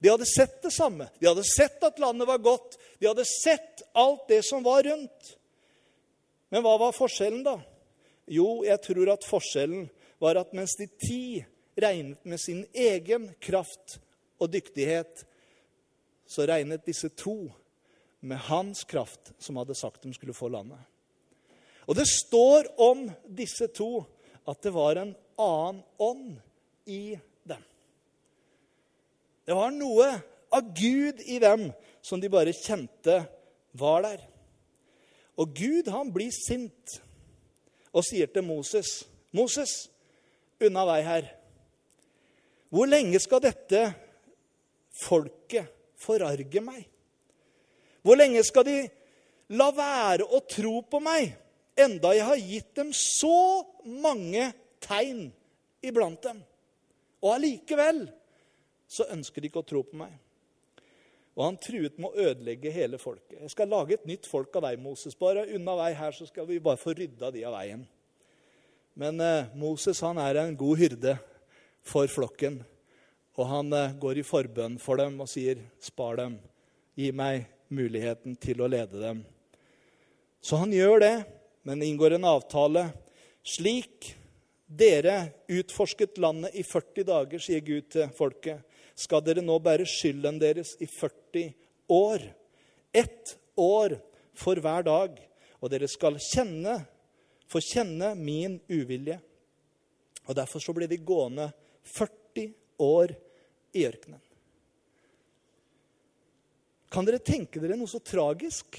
De 0.00 0.08
hadde 0.08 0.26
sett 0.28 0.62
det 0.64 0.72
samme. 0.74 1.10
De 1.20 1.28
hadde 1.28 1.44
sett 1.46 1.82
at 1.84 2.00
landet 2.00 2.28
var 2.28 2.40
godt. 2.42 2.78
De 2.98 3.08
hadde 3.10 3.26
sett 3.28 3.84
alt 3.92 4.24
det 4.28 4.40
som 4.48 4.64
var 4.64 4.82
rundt. 4.88 5.34
Men 6.48 6.64
hva 6.64 6.78
var 6.80 6.96
forskjellen, 6.96 7.44
da? 7.44 7.58
Jo, 8.30 8.62
jeg 8.64 8.80
tror 8.84 9.12
at 9.12 9.26
forskjellen 9.28 9.86
var 10.22 10.40
at 10.40 10.54
mens 10.56 10.76
de 10.80 10.88
ti 10.88 11.24
regnet 11.76 12.24
med 12.24 12.40
sin 12.40 12.64
egen 12.72 13.28
kraft 13.42 13.98
og 14.40 14.52
dyktighet, 14.54 15.24
så 16.26 16.46
regnet 16.48 16.86
disse 16.88 17.10
to 17.12 17.50
med 18.24 18.40
hans 18.48 18.86
kraft, 18.88 19.34
som 19.38 19.60
hadde 19.60 19.76
sagt 19.76 20.06
de 20.06 20.14
skulle 20.16 20.36
få 20.36 20.48
landet. 20.48 20.80
Og 21.84 21.98
det 21.98 22.06
står 22.08 22.70
om 22.80 23.04
disse 23.28 23.68
to 23.76 24.06
at 24.48 24.60
det 24.62 24.72
var 24.74 25.00
en 25.00 25.14
annen 25.40 25.80
ånd 25.98 26.36
i 26.84 27.16
dem. 27.48 27.62
Det 29.44 29.56
var 29.56 29.72
noe 29.74 30.08
av 30.54 30.70
Gud 30.76 31.20
i 31.24 31.38
dem 31.42 31.70
som 32.04 32.20
de 32.20 32.30
bare 32.32 32.54
kjente 32.56 33.22
var 33.72 34.04
der. 34.04 34.20
Og 35.40 35.54
Gud, 35.56 35.88
han 35.90 36.12
blir 36.14 36.32
sint 36.34 36.98
og 37.94 38.04
sier 38.06 38.26
til 38.30 38.44
Moses, 38.46 39.04
'Moses, 39.32 39.88
unna 40.60 40.84
vei 40.86 41.02
her.' 41.02 41.32
Hvor 42.74 42.86
lenge 42.90 43.20
skal 43.22 43.42
dette 43.42 43.94
folket 44.90 45.70
forarge 45.98 46.60
meg? 46.60 46.88
Hvor 48.02 48.18
lenge 48.18 48.42
skal 48.42 48.66
de 48.66 48.78
la 49.54 49.70
være 49.70 50.26
å 50.26 50.40
tro 50.50 50.80
på 50.82 51.00
meg? 51.00 51.36
Enda 51.76 52.12
jeg 52.14 52.26
har 52.28 52.42
gitt 52.42 52.74
dem 52.78 52.92
så 52.96 53.64
mange 53.84 54.50
tegn 54.84 55.28
iblant 55.84 56.22
dem. 56.24 56.42
Og 57.24 57.34
allikevel 57.36 58.04
så 58.90 59.08
ønsker 59.14 59.42
de 59.42 59.50
ikke 59.50 59.62
å 59.62 59.66
tro 59.66 59.82
på 59.86 59.98
meg. 59.98 60.12
Og 61.34 61.42
han 61.48 61.58
truet 61.58 61.96
med 61.98 62.12
å 62.12 62.26
ødelegge 62.30 62.70
hele 62.70 62.98
folket. 63.02 63.40
Jeg 63.40 63.50
skal 63.50 63.72
lage 63.72 63.96
et 63.96 64.06
nytt 64.06 64.28
folk 64.30 64.54
av 64.54 64.68
deg, 64.68 64.78
Moses. 64.82 65.16
Bare 65.18 65.48
unna 65.56 65.74
vei 65.80 65.90
her, 65.98 66.14
så 66.14 66.28
skal 66.28 66.46
vi 66.46 66.60
bare 66.62 66.78
få 66.78 66.94
rydda 66.94 67.32
de 67.34 67.42
av 67.48 67.56
veien. 67.56 67.82
Men 68.94 69.18
eh, 69.18 69.50
Moses 69.58 69.98
han 70.06 70.20
er 70.22 70.38
en 70.38 70.54
god 70.58 70.78
hyrde 70.78 71.16
for 71.82 72.06
flokken. 72.10 72.60
Og 73.34 73.48
han 73.50 73.74
eh, 73.74 73.96
går 73.98 74.20
i 74.20 74.26
forbønn 74.26 74.78
for 74.78 75.02
dem 75.02 75.18
og 75.24 75.30
sier, 75.30 75.58
'Spar 75.82 76.20
dem. 76.22 76.38
Gi 76.94 77.10
meg 77.10 77.48
muligheten 77.74 78.38
til 78.38 78.62
å 78.62 78.70
lede 78.70 79.02
dem.' 79.02 79.24
Så 80.38 80.60
han 80.60 80.70
gjør 80.70 81.00
det 81.02 81.14
men 81.64 81.82
inngår 81.82 82.16
en 82.16 82.28
avtale. 82.28 82.88
Slik 83.44 84.12
dere 84.66 85.32
utforsket 85.48 86.18
landet 86.18 86.54
i 86.54 86.62
40 86.64 87.06
dager, 87.08 87.42
sier 87.42 87.64
Gud 87.64 87.88
til 87.92 88.10
folket, 88.16 88.62
skal 88.94 89.24
dere 89.24 89.42
nå 89.42 89.56
bære 89.62 89.86
skylden 89.88 90.38
deres 90.40 90.74
i 90.84 90.88
40 90.88 91.48
år. 91.92 92.24
Ett 92.94 93.36
år 93.56 93.96
for 94.36 94.60
hver 94.60 94.86
dag. 94.86 95.16
Og 95.60 95.72
dere 95.72 95.88
skal 95.88 96.20
kjenne, 96.20 96.78
få 97.48 97.62
kjenne 97.64 98.12
min 98.18 98.58
uvilje. 98.68 99.18
Og 100.28 100.36
Derfor 100.36 100.62
så 100.62 100.74
ble 100.76 100.88
de 100.88 101.00
gående 101.00 101.48
40 101.84 102.52
år 102.84 103.16
i 103.74 103.84
ørkenen. 103.88 104.20
Kan 106.92 107.08
dere 107.08 107.18
tenke 107.18 107.58
dere 107.58 107.76
noe 107.78 107.90
så 107.90 107.98
tragisk? 107.98 108.78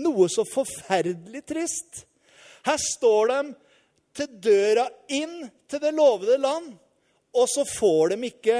Noe 0.00 0.28
så 0.30 0.44
forferdelig 0.48 1.44
trist. 1.46 2.04
Her 2.64 2.78
står 2.80 3.32
de 3.32 3.40
til 4.16 4.38
døra 4.44 4.86
inn 5.12 5.48
til 5.68 5.82
det 5.82 5.92
lovede 5.96 6.38
land, 6.40 6.72
og 7.32 7.48
så 7.48 7.64
får 7.66 8.12
de 8.12 8.28
ikke 8.28 8.58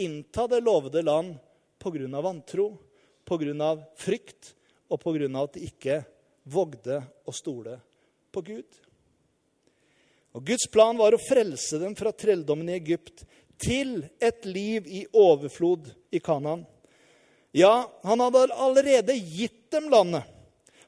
innta 0.00 0.46
det 0.48 0.62
lovede 0.64 1.02
land 1.04 1.36
pga. 1.82 2.20
vantro, 2.20 2.78
pga. 3.24 3.70
frykt 3.96 4.54
og 4.88 5.00
pga. 5.00 5.42
at 5.42 5.52
de 5.54 5.66
ikke 5.66 6.04
vågde 6.44 7.02
å 7.26 7.32
stole 7.32 7.78
på 8.32 8.40
Gud. 8.40 8.80
Og 10.32 10.44
Guds 10.46 10.66
plan 10.72 10.96
var 10.96 11.12
å 11.12 11.20
frelse 11.20 11.78
dem 11.78 11.94
fra 11.94 12.12
trelldommen 12.12 12.70
i 12.70 12.78
Egypt 12.78 13.26
til 13.60 14.00
et 14.18 14.46
liv 14.48 14.86
i 14.88 15.04
overflod 15.12 15.90
i 16.10 16.20
Kanaan. 16.24 16.64
Ja, 17.52 17.84
han 18.02 18.20
hadde 18.24 18.48
allerede 18.56 19.12
gitt 19.12 19.68
dem 19.70 19.90
landet. 19.92 20.24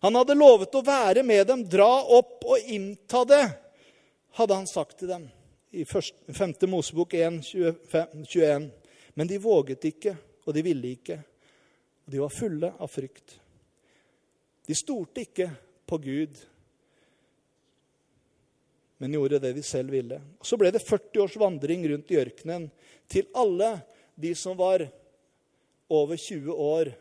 Han 0.04 0.18
hadde 0.18 0.34
lovet 0.36 0.74
å 0.76 0.82
være 0.84 1.22
med 1.24 1.46
dem, 1.48 1.62
dra 1.64 2.02
opp 2.12 2.42
og 2.44 2.66
innta 2.68 3.22
det, 3.24 3.44
hadde 4.36 4.58
han 4.58 4.68
sagt 4.68 4.98
til 5.00 5.08
dem 5.08 5.24
i 5.72 5.86
5. 5.88 6.52
Mosebok 6.68 7.16
1, 7.16 7.38
21. 7.48 8.66
Men 9.16 9.30
de 9.30 9.40
våget 9.40 9.88
ikke, 9.88 10.12
og 10.44 10.52
de 10.52 10.66
ville 10.66 10.92
ikke. 10.98 11.16
Og 12.04 12.12
de 12.12 12.20
var 12.20 12.36
fulle 12.36 12.72
av 12.76 12.92
frykt. 12.92 13.38
De 14.68 14.76
stolte 14.76 15.24
ikke 15.24 15.48
på 15.88 16.02
Gud, 16.04 16.36
men 19.00 19.16
gjorde 19.16 19.40
det 19.40 19.56
de 19.56 19.64
selv 19.64 19.96
ville. 19.96 20.20
Og 20.36 20.52
så 20.52 20.60
ble 20.60 20.68
det 20.74 20.84
40 20.84 21.24
års 21.24 21.40
vandring 21.40 21.88
rundt 21.88 22.12
i 22.12 22.20
ørkenen 22.20 22.68
til 23.08 23.32
alle 23.32 23.78
de 24.20 24.36
som 24.36 24.60
var 24.60 24.84
over 25.88 26.20
20 26.20 26.52
år, 26.52 26.92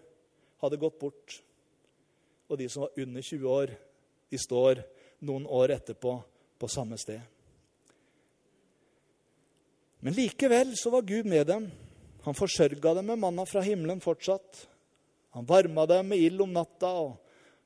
hadde 0.64 0.80
gått 0.80 1.04
bort 1.04 1.44
og 2.54 2.60
de 2.62 2.70
som 2.70 2.86
var 2.86 3.02
under 3.02 3.26
20 3.26 3.50
år, 3.50 3.74
de 4.30 4.40
står 4.40 4.84
noen 5.26 5.46
år 5.50 5.74
etterpå 5.76 6.14
på 6.62 6.70
samme 6.70 7.00
sted. 7.02 7.22
Men 10.04 10.16
likevel 10.18 10.76
så 10.78 10.92
var 10.94 11.08
Gud 11.08 11.26
med 11.26 11.48
dem. 11.48 11.68
Han 12.24 12.38
forsørga 12.38 12.94
dem 12.98 13.08
med 13.10 13.22
manna 13.24 13.46
fra 13.48 13.64
himmelen 13.64 14.04
fortsatt. 14.04 14.66
Han 15.34 15.48
varma 15.50 15.86
dem 15.90 16.12
med 16.12 16.22
ild 16.22 16.44
om 16.44 16.54
natta 16.54 16.92
og 17.00 17.16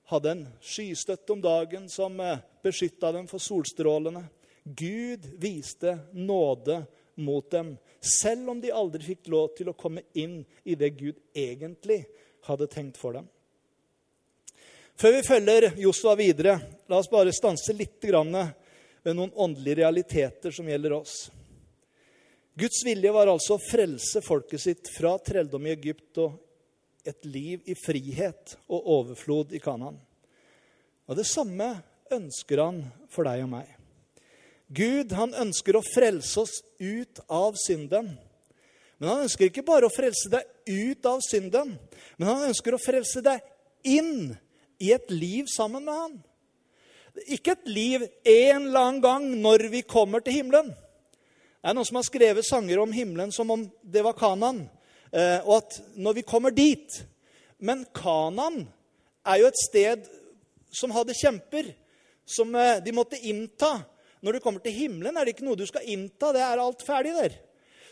hadde 0.08 0.32
en 0.32 0.44
skystøtte 0.64 1.34
om 1.34 1.42
dagen 1.44 1.90
som 1.92 2.20
eh, 2.24 2.40
beskytta 2.64 3.12
dem 3.12 3.28
for 3.28 3.44
solstrålene. 3.44 4.24
Gud 4.64 5.26
viste 5.42 5.98
nåde 6.14 6.84
mot 7.18 7.50
dem, 7.52 7.74
selv 8.00 8.54
om 8.54 8.62
de 8.62 8.72
aldri 8.72 9.04
fikk 9.04 9.28
lov 9.34 9.50
til 9.58 9.72
å 9.72 9.76
komme 9.78 10.06
inn 10.14 10.44
i 10.64 10.78
det 10.78 10.94
Gud 11.00 11.18
egentlig 11.36 12.04
hadde 12.48 12.70
tenkt 12.72 13.00
for 13.02 13.18
dem. 13.18 13.28
Før 14.98 15.14
vi 15.14 15.26
følger 15.28 15.76
Josua 15.78 16.16
videre, 16.18 16.56
la 16.90 16.98
oss 16.98 17.10
bare 17.12 17.34
stanse 17.36 17.74
litt 17.78 18.02
ved 18.02 19.14
noen 19.14 19.30
åndelige 19.36 19.84
realiteter 19.84 20.52
som 20.52 20.66
gjelder 20.66 20.96
oss. 20.98 21.28
Guds 22.58 22.80
vilje 22.82 23.12
var 23.14 23.30
altså 23.30 23.60
å 23.60 23.62
frelse 23.62 24.24
folket 24.26 24.64
sitt 24.64 24.90
fra 24.90 25.12
trelldom 25.22 25.68
i 25.68 25.76
Egypt 25.76 26.18
og 26.24 26.40
et 27.06 27.28
liv 27.30 27.62
i 27.70 27.76
frihet 27.78 28.56
og 28.66 28.90
overflod 28.96 29.54
i 29.54 29.62
Kanaan. 29.62 30.00
Og 31.06 31.20
det 31.20 31.28
samme 31.30 31.70
ønsker 32.12 32.64
han 32.64 32.82
for 33.14 33.30
deg 33.30 33.44
og 33.46 33.52
meg. 33.54 33.70
Gud 34.74 35.14
han 35.14 35.38
ønsker 35.46 35.78
å 35.78 35.86
frelse 35.86 36.42
oss 36.42 36.58
ut 36.82 37.22
av 37.30 37.54
synden. 37.62 38.10
Men 38.98 39.12
han 39.14 39.24
ønsker 39.28 39.52
ikke 39.52 39.68
bare 39.68 39.86
å 39.86 39.94
frelse 39.94 40.34
deg 40.34 40.42
ut 40.74 41.06
av 41.06 41.22
synden, 41.22 41.78
men 42.18 42.28
han 42.32 42.50
ønsker 42.50 42.74
å 42.74 42.82
frelse 42.82 43.22
deg 43.22 43.46
inn 43.86 44.34
i 44.80 44.92
et 44.94 45.12
liv 45.12 45.48
sammen 45.52 45.86
med 45.86 45.94
han. 45.94 46.18
Ikke 47.34 47.56
et 47.56 47.70
liv 47.70 48.04
en 48.06 48.68
eller 48.68 48.80
annen 48.80 49.02
gang 49.02 49.26
når 49.42 49.68
vi 49.74 49.82
kommer 49.82 50.22
til 50.22 50.40
himmelen. 50.40 50.70
Det 50.70 51.72
er 51.72 51.76
noen 51.76 51.88
som 51.90 51.98
har 52.00 52.06
skrevet 52.08 52.46
sanger 52.48 52.80
om 52.80 52.94
himmelen 52.94 53.34
som 53.34 53.50
om 53.52 53.66
det 53.82 54.04
var 54.06 54.16
Kanan. 54.18 54.68
Eh, 55.12 55.40
og 55.44 55.58
at 55.58 55.80
når 55.96 56.20
vi 56.20 56.28
kommer 56.28 56.52
dit 56.52 56.98
Men 57.64 57.86
Kanan 57.96 58.66
er 59.26 59.40
jo 59.40 59.48
et 59.48 59.60
sted 59.60 60.04
som 60.70 60.92
hadde 60.94 61.16
kjemper, 61.18 61.72
som 62.28 62.54
eh, 62.56 62.78
de 62.86 62.94
måtte 62.94 63.18
innta. 63.18 63.80
Når 64.22 64.38
du 64.38 64.44
kommer 64.44 64.62
til 64.62 64.76
himmelen, 64.76 65.18
er 65.18 65.26
det 65.26 65.34
ikke 65.34 65.48
noe 65.48 65.58
du 65.58 65.66
skal 65.66 65.88
innta. 65.90 66.30
Det 66.36 66.44
er 66.44 66.62
alt 66.62 66.86
ferdig 66.86 67.16
der. 67.18 67.38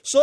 Så 0.06 0.22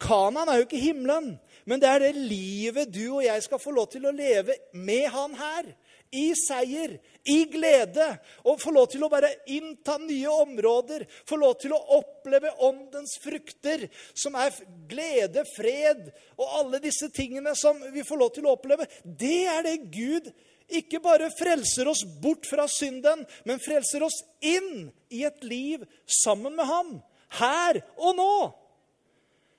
Kanan 0.00 0.48
er 0.48 0.62
jo 0.62 0.66
ikke 0.66 0.80
himmelen, 0.80 1.34
men 1.64 1.80
det 1.80 1.88
er 1.88 2.02
det 2.04 2.12
livet 2.28 2.92
du 2.92 3.06
og 3.16 3.24
jeg 3.24 3.42
skal 3.46 3.60
få 3.62 3.72
lov 3.72 3.88
til 3.92 4.04
å 4.04 4.14
leve 4.14 4.56
med 4.76 5.08
han 5.14 5.36
her. 5.38 5.72
I 6.14 6.28
seier, 6.38 6.92
i 7.26 7.40
glede. 7.50 8.04
Og 8.46 8.60
få 8.62 8.70
lov 8.70 8.86
til 8.92 9.02
å 9.02 9.10
bare 9.10 9.32
innta 9.50 9.96
nye 9.98 10.30
områder. 10.44 11.06
Få 11.26 11.40
lov 11.40 11.56
til 11.58 11.74
å 11.74 11.80
oppleve 11.96 12.52
åndens 12.62 13.16
frukter, 13.22 13.88
som 14.14 14.36
er 14.38 14.54
glede, 14.90 15.42
fred 15.56 16.12
og 16.36 16.58
alle 16.60 16.82
disse 16.84 17.08
tingene 17.14 17.56
som 17.58 17.80
vi 17.94 18.04
får 18.06 18.20
lov 18.20 18.34
til 18.36 18.46
å 18.46 18.54
oppleve. 18.54 18.86
Det 19.02 19.40
er 19.50 19.66
det 19.66 19.78
Gud 19.90 20.30
ikke 20.74 21.02
bare 21.02 21.32
frelser 21.34 21.88
oss 21.90 22.04
bort 22.22 22.46
fra 22.48 22.68
synden, 22.70 23.24
men 23.44 23.62
frelser 23.62 24.04
oss 24.06 24.22
inn 24.40 24.92
i 25.12 25.24
et 25.26 25.42
liv 25.44 25.82
sammen 26.22 26.54
med 26.56 26.68
ham. 26.68 26.94
Her 27.40 27.82
og 27.98 28.14
nå. 28.20 28.36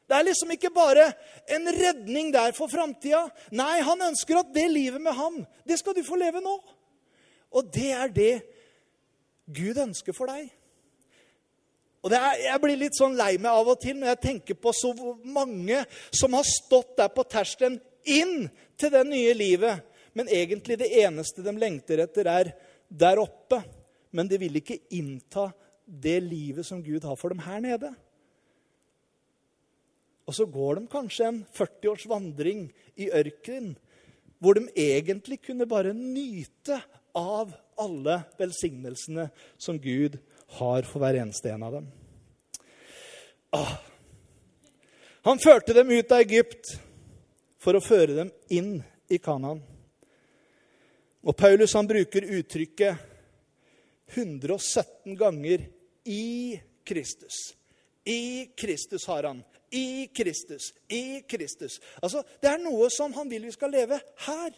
Det 0.06 0.14
er 0.14 0.28
liksom 0.28 0.52
ikke 0.54 0.70
bare 0.74 1.08
en 1.50 1.66
redning 1.74 2.30
der 2.34 2.54
for 2.58 2.70
framtida. 2.70 3.24
Nei, 3.56 3.80
han 3.86 4.04
ønsker 4.12 4.42
at 4.42 4.52
det 4.54 4.68
livet 4.70 5.02
med 5.02 5.18
ham, 5.18 5.40
det 5.66 5.80
skal 5.82 5.96
du 5.98 6.04
få 6.06 6.20
leve 6.22 6.44
nå. 6.46 6.60
Og 7.56 7.72
det 7.74 7.90
er 7.96 8.14
det 8.14 8.36
Gud 9.46 9.78
ønsker 9.82 10.14
for 10.18 10.30
deg. 10.30 10.50
Og 12.06 12.14
er, 12.14 12.38
Jeg 12.44 12.62
blir 12.62 12.78
litt 12.78 12.98
sånn 12.98 13.18
lei 13.18 13.34
meg 13.42 13.50
av 13.50 13.74
og 13.74 13.82
til 13.82 13.98
når 13.98 14.14
jeg 14.14 14.24
tenker 14.28 14.58
på 14.62 14.74
så 14.78 14.94
mange 15.26 15.82
som 16.14 16.38
har 16.38 16.46
stått 16.46 16.94
der 17.02 17.10
på 17.14 17.26
terskelen 17.26 17.80
inn 18.06 18.46
til 18.78 18.92
det 18.94 19.02
nye 19.10 19.34
livet, 19.34 19.82
men 20.14 20.30
egentlig 20.30 20.78
det 20.80 20.92
eneste 21.02 21.42
de 21.42 21.54
lengter 21.58 22.04
etter, 22.04 22.30
er 22.30 22.52
der 22.88 23.20
oppe. 23.20 23.64
Men 24.16 24.30
de 24.30 24.38
vil 24.40 24.62
ikke 24.62 24.78
innta 24.96 25.50
det 25.86 26.20
livet 26.24 26.66
som 26.68 26.84
Gud 26.84 27.04
har 27.04 27.18
for 27.20 27.34
dem 27.34 27.42
her 27.44 27.58
nede. 27.64 27.90
Og 30.26 30.36
så 30.36 30.46
går 30.50 30.80
de 30.80 30.88
kanskje 30.92 31.28
en 31.30 31.42
40 31.54 31.92
års 31.92 32.06
vandring 32.10 32.68
i 32.98 33.10
ørkenen, 33.14 33.76
hvor 34.42 34.58
de 34.58 34.68
egentlig 34.76 35.40
kunne 35.46 35.68
bare 35.70 35.94
nyte 35.96 36.80
av 37.16 37.54
alle 37.80 38.18
velsignelsene 38.40 39.30
som 39.58 39.78
Gud 39.80 40.18
har 40.58 40.88
for 40.90 41.02
hver 41.02 41.22
eneste 41.22 41.52
en 41.54 41.64
av 41.66 41.78
dem. 41.78 41.88
Ah. 43.56 43.78
Han 45.26 45.40
førte 45.42 45.74
dem 45.74 45.94
ut 45.94 46.12
av 46.12 46.26
Egypt 46.26 46.76
for 47.62 47.78
å 47.78 47.84
føre 47.84 48.18
dem 48.20 48.34
inn 48.54 48.76
i 49.10 49.18
Kanaan. 49.22 49.62
Og 51.26 51.34
Paulus 51.38 51.74
han 51.74 51.88
bruker 51.90 52.28
uttrykket 52.38 53.14
117 54.14 55.16
ganger 55.18 55.66
'i 56.06 56.60
Kristus'. 56.86 57.56
I 58.06 58.54
Kristus 58.54 59.08
har 59.08 59.24
han 59.24 59.44
i 59.76 60.08
Kristus. 60.16 60.72
I 60.90 61.22
Kristus. 61.30 61.80
Altså, 62.02 62.24
Det 62.42 62.50
er 62.50 62.62
noe 62.64 62.90
som 62.94 63.14
han 63.14 63.30
vil 63.30 63.46
vi 63.46 63.52
skal 63.56 63.74
leve 63.76 64.00
her. 64.28 64.52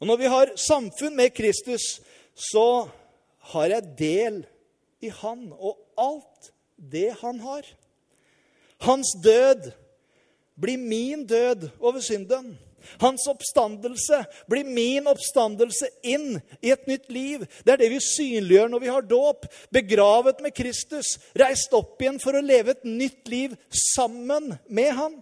Og 0.00 0.06
når 0.06 0.18
vi 0.18 0.30
har 0.30 0.56
samfunn 0.58 1.16
med 1.16 1.30
Kristus, 1.30 2.00
så 2.34 2.88
har 3.52 3.66
jeg 3.70 3.94
del 3.98 4.42
i 5.02 5.08
han 5.08 5.52
og 5.52 5.78
alt 5.98 6.50
det 6.76 7.12
han 7.20 7.38
har. 7.40 7.66
Hans 8.82 9.14
død 9.24 9.70
blir 10.58 10.78
min 10.78 11.26
død 11.26 11.68
over 11.80 12.00
synden. 12.00 12.58
Hans 13.02 13.26
oppstandelse 13.30 14.22
blir 14.50 14.68
min 14.68 15.08
oppstandelse 15.10 15.88
inn 16.02 16.38
i 16.60 16.72
et 16.74 16.86
nytt 16.90 17.10
liv. 17.12 17.44
Det 17.64 17.74
er 17.74 17.82
det 17.82 17.90
vi 17.94 18.00
synliggjør 18.04 18.72
når 18.72 18.84
vi 18.84 18.92
har 18.92 19.08
dåp. 19.08 19.48
Begravet 19.74 20.40
med 20.44 20.54
Kristus, 20.56 21.16
reist 21.38 21.74
opp 21.76 22.00
igjen 22.02 22.20
for 22.22 22.38
å 22.38 22.44
leve 22.44 22.76
et 22.76 22.88
nytt 22.88 23.28
liv 23.32 23.58
sammen 23.94 24.54
med 24.68 24.96
Han. 24.98 25.20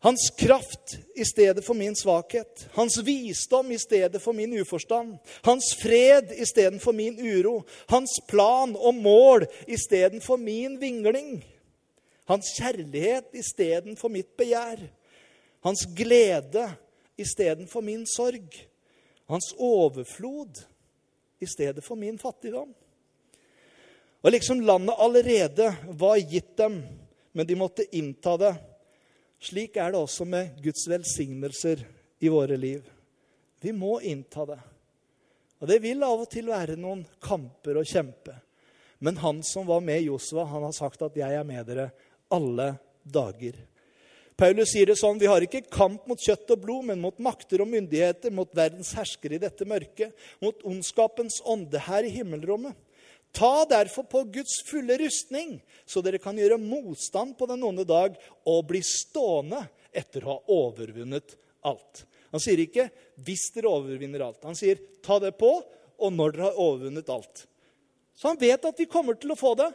Hans 0.00 0.30
kraft 0.38 0.98
i 1.16 1.24
stedet 1.24 1.64
for 1.66 1.74
min 1.74 1.96
svakhet. 1.96 2.68
Hans 2.72 2.98
visdom 3.02 3.72
i 3.72 3.78
stedet 3.78 4.22
for 4.22 4.32
min 4.32 4.52
uforstand. 4.60 5.16
Hans 5.42 5.74
fred 5.82 6.30
istedenfor 6.32 6.92
min 6.92 7.18
uro. 7.18 7.64
Hans 7.90 8.20
plan 8.28 8.76
og 8.76 8.94
mål 8.94 9.46
istedenfor 9.66 10.38
min 10.38 10.78
vingling. 10.80 11.42
Hans 12.30 12.52
kjærlighet 12.60 13.34
istedenfor 13.34 14.12
mitt 14.12 14.30
begjær. 14.38 14.84
Hans 15.68 15.86
glede 15.94 16.70
istedenfor 17.16 17.82
min 17.82 18.06
sorg. 18.06 18.68
Hans 19.26 19.54
overflod 19.58 20.58
i 21.38 21.46
stedet 21.46 21.84
for 21.84 21.96
min 21.96 22.18
fattigdom. 22.18 22.72
Og 24.20 24.32
liksom 24.32 24.62
landet 24.64 24.94
allerede 24.98 25.76
var 25.88 26.16
gitt 26.16 26.56
dem, 26.56 26.80
men 27.32 27.46
de 27.46 27.56
måtte 27.60 27.84
innta 27.96 28.36
det. 28.40 28.54
Slik 29.44 29.76
er 29.76 29.92
det 29.92 30.00
også 30.00 30.24
med 30.24 30.56
Guds 30.64 30.88
velsignelser 30.88 31.84
i 32.18 32.32
våre 32.32 32.56
liv. 32.56 32.88
Vi 33.60 33.76
må 33.76 34.00
innta 34.00 34.48
det. 34.48 34.60
Og 35.60 35.68
det 35.68 35.82
vil 35.84 36.00
av 36.02 36.24
og 36.24 36.30
til 36.32 36.48
være 36.48 36.80
noen 36.80 37.04
kamper 37.20 37.76
å 37.76 37.84
kjempe. 37.84 38.40
Men 39.04 39.20
han 39.20 39.44
som 39.44 39.68
var 39.68 39.84
med 39.84 40.00
Josva, 40.08 40.48
han 40.48 40.64
har 40.64 40.72
sagt 40.72 41.02
at 41.02 41.16
'jeg 41.16 41.34
er 41.34 41.44
med 41.44 41.66
dere 41.66 41.90
alle 42.30 42.78
dager'. 43.04 43.66
Paulus 44.38 44.70
sier 44.70 44.86
det 44.86 44.94
sånn, 45.00 45.18
vi 45.18 45.26
har 45.26 45.42
ikke 45.42 45.64
kamp 45.66 46.04
mot 46.06 46.20
kjøtt 46.22 46.52
og 46.54 46.60
blod, 46.62 46.84
men 46.86 47.00
mot 47.02 47.16
makter 47.18 47.64
og 47.64 47.70
myndigheter, 47.72 48.30
mot 48.30 48.52
verdens 48.54 48.92
herskere 48.94 49.34
i 49.34 49.42
dette 49.42 49.66
mørket, 49.66 50.14
mot 50.44 50.60
ondskapens 50.68 51.40
ånde 51.42 51.80
her 51.88 52.06
i 52.06 52.12
himmelrommet. 52.14 52.76
Ta 53.34 53.66
derfor 53.68 54.06
på 54.08 54.22
Guds 54.38 54.60
fulle 54.68 54.94
rustning, 55.02 55.58
så 55.82 56.00
dere 56.06 56.20
kan 56.22 56.38
gjøre 56.38 56.60
motstand 56.62 57.34
på 57.38 57.48
den 57.50 57.66
onde 57.66 57.84
dag 57.88 58.14
og 58.46 58.62
bli 58.70 58.80
stående 58.86 59.64
etter 59.90 60.22
å 60.22 60.36
ha 60.36 60.54
overvunnet 60.54 61.34
alt. 61.66 62.04
Han 62.30 62.40
sier 62.40 62.62
ikke 62.62 62.90
'hvis 63.18 63.50
dere 63.54 63.74
overvinner 63.74 64.20
alt'. 64.20 64.44
Han 64.44 64.54
sier 64.54 64.78
'ta 65.02 65.18
det 65.18 65.38
på', 65.38 65.64
og 65.98 66.12
når 66.12 66.32
dere 66.32 66.42
har 66.42 66.62
overvunnet 66.62 67.10
alt. 67.10 67.46
Så 68.14 68.28
han 68.28 68.38
vet 68.38 68.64
at 68.64 68.78
vi 68.78 68.86
kommer 68.86 69.14
til 69.14 69.32
å 69.32 69.38
få 69.38 69.56
det. 69.56 69.72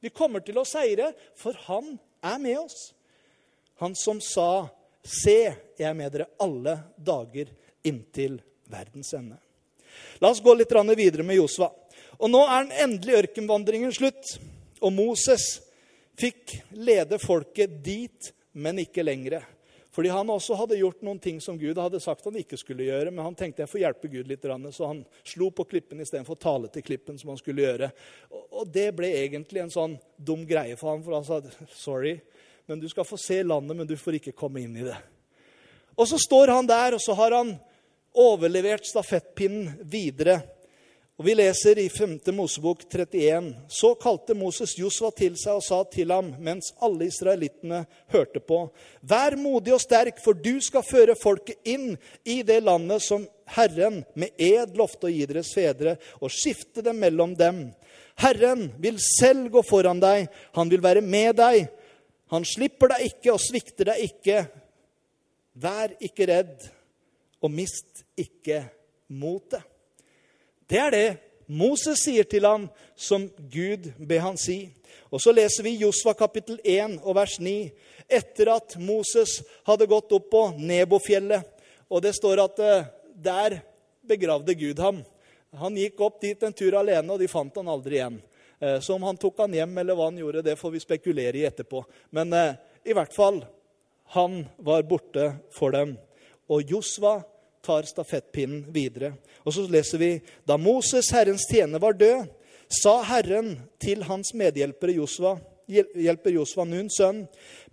Vi 0.00 0.08
kommer 0.08 0.40
til 0.40 0.56
å 0.56 0.64
seire, 0.64 1.14
for 1.34 1.52
han 1.52 1.98
er 2.22 2.38
med 2.38 2.58
oss. 2.58 2.94
Han 3.76 3.94
som 3.94 4.20
sa, 4.20 4.68
'Se, 5.02 5.54
jeg 5.78 5.88
er 5.88 5.94
med 5.94 6.12
dere 6.12 6.26
alle 6.40 6.78
dager 6.98 7.46
inntil 7.84 8.40
verdens 8.64 9.12
ende'. 9.14 9.38
La 10.18 10.30
oss 10.30 10.40
gå 10.40 10.54
litt 10.54 10.72
videre 10.96 11.22
med 11.22 11.36
Josva. 11.36 11.70
Og 12.18 12.30
Nå 12.30 12.42
er 12.46 12.64
den 12.64 12.72
endelige 12.72 13.22
ørkenvandringen 13.22 13.92
slutt. 13.92 14.38
Og 14.80 14.92
Moses 14.92 15.60
fikk 16.16 16.62
lede 16.70 17.18
folket 17.18 17.82
dit, 17.84 18.32
men 18.52 18.78
ikke 18.78 19.04
lenger. 19.04 19.44
Fordi 19.96 20.10
han 20.12 20.28
også 20.28 20.56
hadde 20.60 20.76
gjort 20.76 21.00
noen 21.06 21.18
ting 21.18 21.38
som 21.40 21.56
Gud 21.56 21.78
hadde 21.80 22.00
sagt 22.04 22.26
han 22.28 22.36
ikke 22.36 22.58
skulle 22.60 22.84
gjøre. 22.84 23.10
Men 23.10 23.24
han 23.24 23.36
tenkte 23.36 23.62
jeg 23.62 23.70
får 23.72 23.80
hjelpe 23.80 24.10
Gud 24.12 24.28
litt, 24.28 24.44
så 24.76 24.90
han 24.90 25.00
slo 25.24 25.48
på 25.56 25.64
klippen 25.64 26.02
istedenfor 26.04 26.36
å 26.36 26.42
tale 26.42 26.68
til 26.72 26.84
klippen. 26.84 27.18
som 27.18 27.32
han 27.32 27.40
skulle 27.40 27.64
gjøre. 27.64 27.90
Og 28.30 28.68
det 28.68 28.90
ble 28.96 29.08
egentlig 29.22 29.62
en 29.62 29.72
sånn 29.72 29.96
dum 30.16 30.44
greie 30.44 30.76
for 30.76 30.92
ham, 30.92 31.02
for 31.02 31.16
han 31.16 31.24
sa 31.24 31.40
sorry, 31.72 32.20
men 32.66 32.80
du 32.80 32.88
skal 32.88 33.06
få 33.06 33.18
se 33.20 33.42
landet, 33.42 33.76
men 33.76 33.86
du 33.86 33.96
får 33.96 34.18
ikke 34.20 34.36
komme 34.36 34.62
inn 34.64 34.76
i 34.76 34.86
det. 34.86 34.96
Og 35.96 36.08
så 36.08 36.18
står 36.20 36.52
han 36.52 36.68
der, 36.68 36.96
og 36.96 37.00
så 37.02 37.14
har 37.16 37.32
han 37.32 37.54
overlevert 38.16 38.86
stafettpinnen 38.88 39.78
videre. 39.84 40.40
Og 41.16 41.24
Vi 41.24 41.32
leser 41.32 41.78
i 41.80 41.86
5. 41.88 42.18
Mosebok 42.36 42.82
31. 42.92 43.54
Så 43.72 43.94
kalte 43.96 44.34
Moses 44.36 44.74
Josva 44.76 45.08
til 45.16 45.38
seg 45.40 45.56
og 45.56 45.64
sa 45.64 45.78
til 45.88 46.12
ham 46.12 46.34
mens 46.44 46.74
alle 46.84 47.08
israelittene 47.08 47.86
hørte 48.12 48.42
på. 48.44 48.66
Vær 49.00 49.38
modig 49.40 49.72
og 49.72 49.80
sterk, 49.80 50.20
for 50.20 50.36
du 50.36 50.60
skal 50.60 50.84
føre 50.84 51.16
folket 51.16 51.56
inn 51.64 51.94
i 52.28 52.42
det 52.44 52.58
landet 52.66 53.00
som 53.06 53.24
Herren 53.56 54.02
med 54.12 54.36
ed 54.36 54.76
lovte 54.76 55.08
å 55.08 55.14
gi 55.14 55.24
deres 55.30 55.54
fedre, 55.56 55.96
og 56.20 56.34
skifte 56.34 56.84
dem 56.84 57.00
mellom 57.00 57.32
dem. 57.38 57.70
Herren 58.20 58.68
vil 58.76 59.00
selv 59.00 59.48
gå 59.54 59.64
foran 59.64 60.02
deg, 60.02 60.28
han 60.52 60.68
vil 60.68 60.84
være 60.84 61.00
med 61.00 61.36
deg. 61.40 61.70
Han 62.32 62.46
slipper 62.46 62.90
deg 62.94 63.06
ikke 63.10 63.34
og 63.34 63.42
svikter 63.42 63.92
deg 63.92 64.02
ikke. 64.08 64.40
Vær 65.56 65.94
ikke 66.04 66.26
redd, 66.28 66.66
og 67.40 67.52
mist 67.52 68.02
ikke 68.18 68.64
motet. 69.08 69.62
Det 70.66 70.80
er 70.82 70.90
det 70.90 71.06
Moses 71.46 72.02
sier 72.02 72.26
til 72.26 72.46
ham, 72.46 72.66
som 72.98 73.28
Gud 73.52 73.92
ber 74.02 74.24
han 74.24 74.38
si. 74.40 74.66
Og 75.14 75.22
så 75.22 75.30
leser 75.34 75.62
vi 75.62 75.76
Josva 75.78 76.16
kapittel 76.18 76.58
1 76.64 76.98
og 77.04 77.14
vers 77.16 77.36
9. 77.38 77.54
Etter 78.10 78.50
at 78.56 78.74
Moses 78.82 79.38
hadde 79.66 79.86
gått 79.90 80.12
opp 80.16 80.26
på 80.32 80.42
Nebofjellet, 80.58 81.46
og 81.86 82.02
det 82.02 82.16
står 82.18 82.42
at 82.42 82.62
eh, 82.62 82.88
der 83.14 83.60
begravde 84.06 84.54
Gud 84.58 84.82
ham. 84.82 85.04
Han 85.56 85.78
gikk 85.78 86.02
opp 86.02 86.18
dit 86.22 86.42
en 86.42 86.54
tur 86.54 86.74
alene, 86.78 87.06
og 87.12 87.22
de 87.22 87.30
fant 87.30 87.54
han 87.58 87.70
aldri 87.70 88.00
igjen. 88.00 88.18
Eh, 88.60 88.80
så 88.80 88.94
om 88.94 89.02
han 89.02 89.16
tok 89.16 89.38
han 89.44 89.54
hjem, 89.54 89.78
eller 89.78 89.96
hva 89.96 90.08
han 90.10 90.18
gjorde, 90.20 90.44
det 90.46 90.56
får 90.56 90.74
vi 90.74 90.82
spekulere 90.82 91.38
i 91.38 91.46
etterpå. 91.48 91.84
Men 92.16 92.32
eh, 92.32 92.58
i 92.84 92.96
hvert 92.96 93.14
fall, 93.14 93.42
han 94.16 94.44
var 94.56 94.86
borte 94.88 95.32
for 95.54 95.74
dem. 95.74 95.96
Og 96.48 96.70
Josva 96.70 97.18
tar 97.66 97.88
stafettpinnen 97.88 98.68
videre. 98.72 99.12
Og 99.44 99.54
så 99.54 99.66
leser 99.70 100.00
vi 100.00 100.10
da 100.46 100.56
Moses, 100.60 101.10
Herrens 101.12 101.48
tjener, 101.50 101.82
var 101.82 101.98
død, 101.98 102.28
sa 102.70 103.00
Herren 103.06 103.56
til 103.82 104.04
hans 104.06 104.32
medhjelpere 104.34 104.96
Josva, 104.96 105.36
hjelper 105.66 106.34
Josva 106.34 106.64
Nuns 106.66 106.98
sønn, 106.98 107.24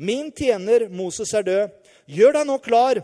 min 0.02 0.32
tjener 0.34 0.88
Moses 0.89 1.34
er 1.38 1.46
død. 1.46 1.76
Gjør 2.10 2.39
deg 2.39 2.48
nå 2.50 2.58
klar 2.65 3.00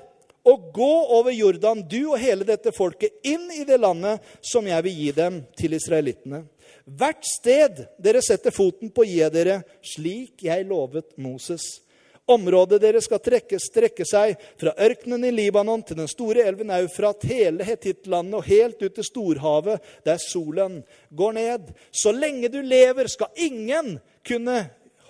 og 0.50 0.70
gå 0.74 0.94
over 1.18 1.34
Jordan, 1.36 1.84
du 1.86 2.12
og 2.12 2.20
hele 2.22 2.48
dette 2.48 2.74
folket, 2.76 3.20
inn 3.24 3.50
i 3.54 3.65
det 3.68 3.78
landet 3.80 4.26
som 4.42 4.65
jeg 4.68 4.86
vil 4.86 4.98
gi 5.04 5.12
dem 5.18 5.42
til 5.58 5.76
israelittene. 5.78 6.44
Hvert 6.89 7.25
sted 7.28 7.84
dere 8.02 8.21
setter 8.25 8.54
foten 8.56 8.89
på, 8.89 9.06
gir 9.06 9.30
dere, 9.34 9.62
slik 9.86 10.41
jeg 10.47 10.65
lovet 10.65 11.12
Moses. 11.21 11.82
Området 12.30 12.78
dere 12.82 13.02
skal 13.02 13.21
trekke, 13.25 13.58
strekke 13.62 14.06
seg 14.06 14.36
fra 14.62 14.73
ørkenen 14.86 15.25
i 15.25 15.32
Libanon 15.34 15.82
til 15.86 15.97
den 15.97 16.10
store 16.10 16.43
elven 16.45 16.69
Eufrat, 16.75 17.25
hele 17.30 17.65
Hetittlandet 17.65 18.38
og 18.38 18.45
helt 18.45 18.84
ut 18.84 18.97
til 18.97 19.08
storhavet, 19.08 19.86
der 20.06 20.21
solen 20.21 20.84
går 21.10 21.34
ned. 21.38 21.71
Så 21.89 22.13
lenge 22.13 22.52
du 22.54 22.60
lever, 22.62 23.10
skal 23.10 23.34
ingen 23.34 23.97
kunne 24.25 24.60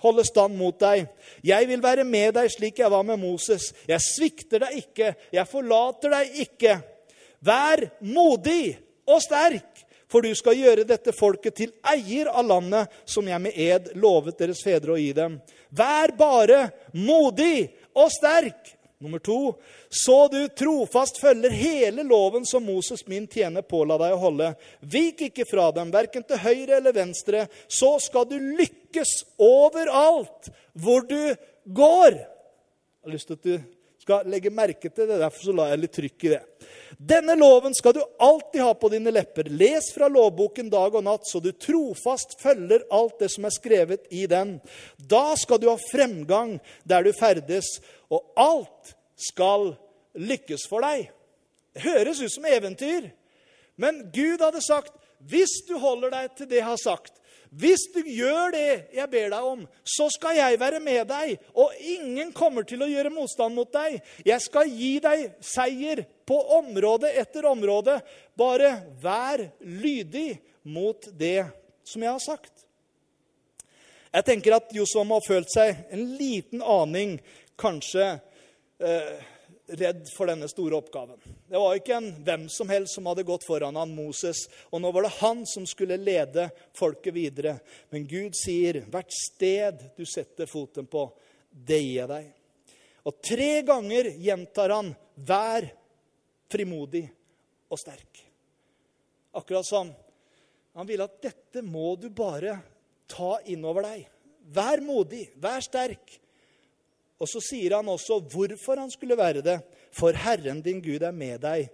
holde 0.00 0.24
stand 0.24 0.56
mot 0.56 0.76
deg. 0.80 1.10
Jeg 1.44 1.68
vil 1.68 1.84
være 1.84 2.06
med 2.08 2.38
deg 2.38 2.48
slik 2.52 2.80
jeg 2.80 2.92
var 2.92 3.04
med 3.04 3.20
Moses. 3.20 3.70
Jeg 3.88 4.00
svikter 4.04 4.64
deg 4.64 4.80
ikke, 4.80 5.12
jeg 5.32 5.48
forlater 5.48 6.16
deg 6.16 6.40
ikke. 6.46 6.78
Vær 7.44 7.84
modig 8.00 8.78
og 9.08 9.20
sterk, 9.24 9.84
for 10.10 10.26
du 10.26 10.34
skal 10.34 10.58
gjøre 10.58 10.88
dette 10.88 11.14
folket 11.16 11.56
til 11.60 11.72
eier 11.92 12.30
av 12.32 12.48
landet 12.48 13.00
som 13.08 13.28
jeg 13.28 13.42
med 13.42 13.56
ed 13.56 13.92
lovet 14.00 14.38
deres 14.40 14.62
fedre 14.64 14.96
å 14.96 15.00
gi 15.00 15.12
dem. 15.16 15.38
Vær 15.70 16.14
bare 16.18 16.66
modig 16.98 17.70
og 17.94 18.10
sterk. 18.12 18.76
Nummer 19.00 19.22
to, 19.24 19.54
så 19.88 20.28
du 20.28 20.42
trofast 20.52 21.22
følger 21.22 21.54
hele 21.56 22.02
loven 22.04 22.44
som 22.44 22.66
Moses, 22.68 23.06
min 23.08 23.24
tjener, 23.24 23.64
påla 23.64 23.96
deg 23.96 24.12
å 24.12 24.20
holde. 24.20 24.50
Vik 24.92 25.22
ikke 25.30 25.46
fra 25.48 25.70
dem, 25.72 25.88
verken 25.94 26.26
til 26.28 26.42
høyre 26.42 26.76
eller 26.76 26.92
venstre. 26.92 27.46
Så 27.64 27.94
skal 28.04 28.28
du 28.28 28.36
lykkes 28.36 29.14
overalt 29.40 30.50
hvor 30.76 31.08
du 31.08 31.32
går. 31.64 32.18
Jeg 32.20 33.08
har 33.08 33.16
lyst 33.16 33.30
til 33.32 33.40
at 33.40 33.48
du 33.48 33.79
skal 34.10 34.30
legge 34.30 34.50
merke 34.50 34.90
til 34.90 35.06
det. 35.06 35.18
Derfor 35.20 35.44
så 35.44 35.54
la 35.54 35.68
jeg 35.70 35.82
litt 35.84 35.94
trykk 35.94 36.24
i 36.26 36.32
det. 36.32 36.40
Denne 36.98 37.36
loven 37.38 37.74
skal 37.76 37.94
du 37.94 38.00
alltid 38.18 38.62
ha 38.64 38.72
på 38.74 38.90
dine 38.92 39.12
lepper. 39.14 39.48
Les 39.54 39.92
fra 39.94 40.08
lovboken 40.10 40.70
dag 40.72 40.96
og 40.98 41.04
natt, 41.06 41.28
så 41.28 41.40
du 41.40 41.52
trofast 41.54 42.34
følger 42.42 42.82
alt 42.90 43.22
det 43.22 43.30
som 43.32 43.46
er 43.46 43.54
skrevet 43.54 44.08
i 44.10 44.26
den. 44.30 44.56
Da 44.98 45.36
skal 45.38 45.62
du 45.62 45.68
ha 45.70 45.76
fremgang 45.90 46.58
der 46.82 47.06
du 47.06 47.12
ferdes, 47.16 47.78
og 48.10 48.26
alt 48.34 48.96
skal 49.30 49.74
lykkes 50.18 50.66
for 50.68 50.82
deg. 50.84 51.12
Det 51.70 51.86
høres 51.86 52.20
ut 52.24 52.34
som 52.34 52.48
eventyr, 52.50 53.12
men 53.80 54.08
Gud 54.10 54.42
hadde 54.42 54.62
sagt 54.64 54.96
hvis 55.30 55.60
du 55.68 55.76
holder 55.78 56.10
deg 56.16 56.34
til 56.34 56.48
det 56.50 56.58
jeg 56.58 56.66
har 56.66 56.80
sagt, 56.80 57.19
hvis 57.50 57.88
du 57.90 58.04
gjør 58.06 58.52
det 58.54 58.68
jeg 58.94 59.10
ber 59.10 59.32
deg 59.32 59.46
om, 59.46 59.64
så 59.82 60.06
skal 60.14 60.36
jeg 60.38 60.58
være 60.60 60.78
med 60.82 61.02
deg, 61.10 61.32
og 61.58 61.74
ingen 61.82 62.30
kommer 62.36 62.62
til 62.66 62.84
å 62.84 62.88
gjøre 62.90 63.10
motstand 63.10 63.56
mot 63.58 63.70
deg. 63.74 63.98
Jeg 64.26 64.44
skal 64.44 64.70
gi 64.70 64.92
deg 65.02 65.24
seier 65.42 66.04
på 66.28 66.38
område 66.60 67.10
etter 67.18 67.48
område. 67.50 67.98
Bare 68.38 68.76
vær 69.02 69.42
lydig 69.66 70.38
mot 70.62 71.10
det 71.18 71.48
som 71.82 72.06
jeg 72.06 72.12
har 72.12 72.22
sagt. 72.22 72.54
Jeg 74.10 74.26
tenker 74.26 74.56
at 74.56 74.70
Josua 74.74 75.02
må 75.06 75.18
ha 75.18 75.26
følt 75.26 75.50
seg 75.50 75.84
en 75.94 76.06
liten 76.18 76.62
aning 76.62 77.18
kanskje 77.60 78.06
eh, 78.78 79.18
redd 79.78 80.08
for 80.16 80.30
denne 80.30 80.48
store 80.50 80.76
oppgaven. 80.78 81.18
Det 81.48 81.58
var 81.60 81.76
ikke 81.78 81.96
en 81.96 82.08
hvem 82.24 82.46
som 82.52 82.70
helst 82.72 82.96
som 82.96 83.06
hadde 83.10 83.26
gått 83.28 83.46
foran 83.46 83.78
han, 83.78 83.94
Moses. 83.94 84.46
Og 84.70 84.82
nå 84.82 84.90
var 84.94 85.06
det 85.06 85.16
han 85.20 85.44
som 85.48 85.66
skulle 85.68 85.98
lede 86.00 86.48
folket 86.76 87.14
videre. 87.14 87.56
Men 87.90 88.06
Gud 88.06 88.36
sier, 88.38 88.82
'Hvert 88.86 89.12
sted 89.12 89.84
du 89.96 90.04
setter 90.04 90.46
foten 90.46 90.86
på, 90.86 91.10
det 91.50 91.80
gir 91.80 92.00
jeg 92.00 92.08
deg.' 92.08 92.32
Og 93.06 93.22
tre 93.22 93.62
ganger 93.62 94.10
gjentar 94.18 94.70
han, 94.70 94.94
'Vær 95.16 95.70
frimodig 96.50 97.08
og 97.70 97.78
sterk'. 97.78 98.24
Akkurat 99.34 99.66
som 99.66 99.92
han 100.74 100.86
ville 100.86 101.04
at 101.04 101.22
dette 101.22 101.62
må 101.62 101.96
du 101.96 102.08
bare 102.10 102.58
ta 103.10 103.38
innover 103.46 103.82
deg. 103.82 104.08
Vær 104.50 104.82
modig, 104.82 105.30
vær 105.36 105.62
sterk. 105.62 106.20
Og 107.20 107.28
så 107.28 107.42
sier 107.44 107.76
han 107.76 107.88
også 107.92 108.18
hvorfor 108.32 108.80
han 108.80 108.90
skulle 108.92 109.18
være 109.18 109.44
det. 109.44 109.58
For 109.92 110.16
Herren 110.16 110.62
din 110.64 110.80
Gud 110.80 111.02
er 111.04 111.12
med 111.12 111.42
deg 111.44 111.68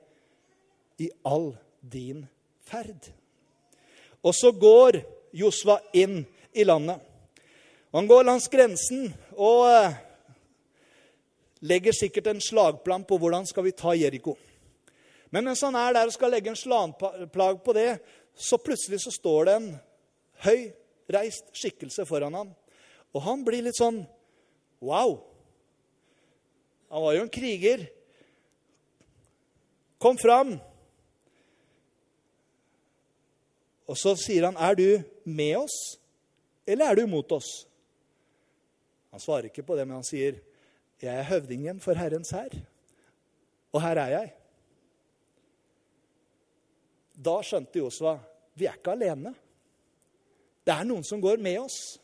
i 0.98 1.10
all 1.24 1.52
din 1.80 2.24
ferd. 2.66 3.12
Og 4.26 4.34
så 4.34 4.50
går 4.50 4.98
Josva 5.36 5.78
inn 5.94 6.24
i 6.56 6.64
landet. 6.64 6.98
Han 7.94 8.08
går 8.10 8.26
langs 8.26 8.48
grensen 8.52 9.06
og 9.36 9.68
eh, 9.70 9.94
legger 11.64 11.94
sikkert 11.94 12.32
en 12.32 12.42
slagplan 12.42 13.06
på 13.06 13.18
hvordan 13.20 13.46
skal 13.46 13.64
vi 13.68 13.76
ta 13.76 13.94
Jeriko. 13.96 14.34
Men 15.30 15.46
mens 15.46 15.62
han 15.64 15.76
er 15.78 15.94
der 15.94 16.10
og 16.10 16.16
skal 16.16 16.32
legge 16.34 16.50
en 16.50 16.58
slagplag 16.58 17.62
på 17.64 17.76
det, 17.76 18.00
så 18.34 18.58
plutselig 18.60 19.00
så 19.04 19.14
står 19.14 19.46
det 19.46 19.54
en 19.56 19.70
høy, 20.44 20.60
reist 21.12 21.48
skikkelse 21.56 22.04
foran 22.08 22.34
ham. 22.34 22.52
Og 23.14 23.24
han 23.24 23.46
blir 23.46 23.64
litt 23.64 23.78
sånn 23.78 24.02
Wow! 24.84 25.35
Han 26.90 27.02
var 27.02 27.16
jo 27.16 27.22
en 27.22 27.32
kriger. 27.32 27.86
Kom 29.98 30.18
fram! 30.18 30.56
Og 33.86 33.98
så 33.98 34.16
sier 34.18 34.48
han, 34.48 34.56
'Er 34.56 34.74
du 34.74 35.02
med 35.24 35.56
oss, 35.56 35.98
eller 36.66 36.90
er 36.90 36.94
du 36.94 37.06
mot 37.06 37.32
oss?' 37.32 37.66
Han 39.10 39.20
svarer 39.20 39.48
ikke 39.48 39.62
på 39.62 39.76
det, 39.76 39.86
men 39.86 39.94
han 39.94 40.04
sier, 40.04 40.40
'Jeg 41.00 41.14
er 41.14 41.22
høvdingen 41.22 41.80
for 41.80 41.94
Herrens 41.94 42.30
hær, 42.30 42.50
og 43.72 43.82
her 43.82 43.96
er 43.96 44.08
jeg.' 44.08 44.34
Da 47.16 47.42
skjønte 47.42 47.78
Josva 47.78 48.18
vi 48.56 48.66
er 48.66 48.76
ikke 48.78 48.94
alene. 48.96 49.34
Det 50.64 50.72
er 50.72 50.84
noen 50.88 51.04
som 51.04 51.20
går 51.20 51.36
med 51.44 51.58
oss. 51.60 51.98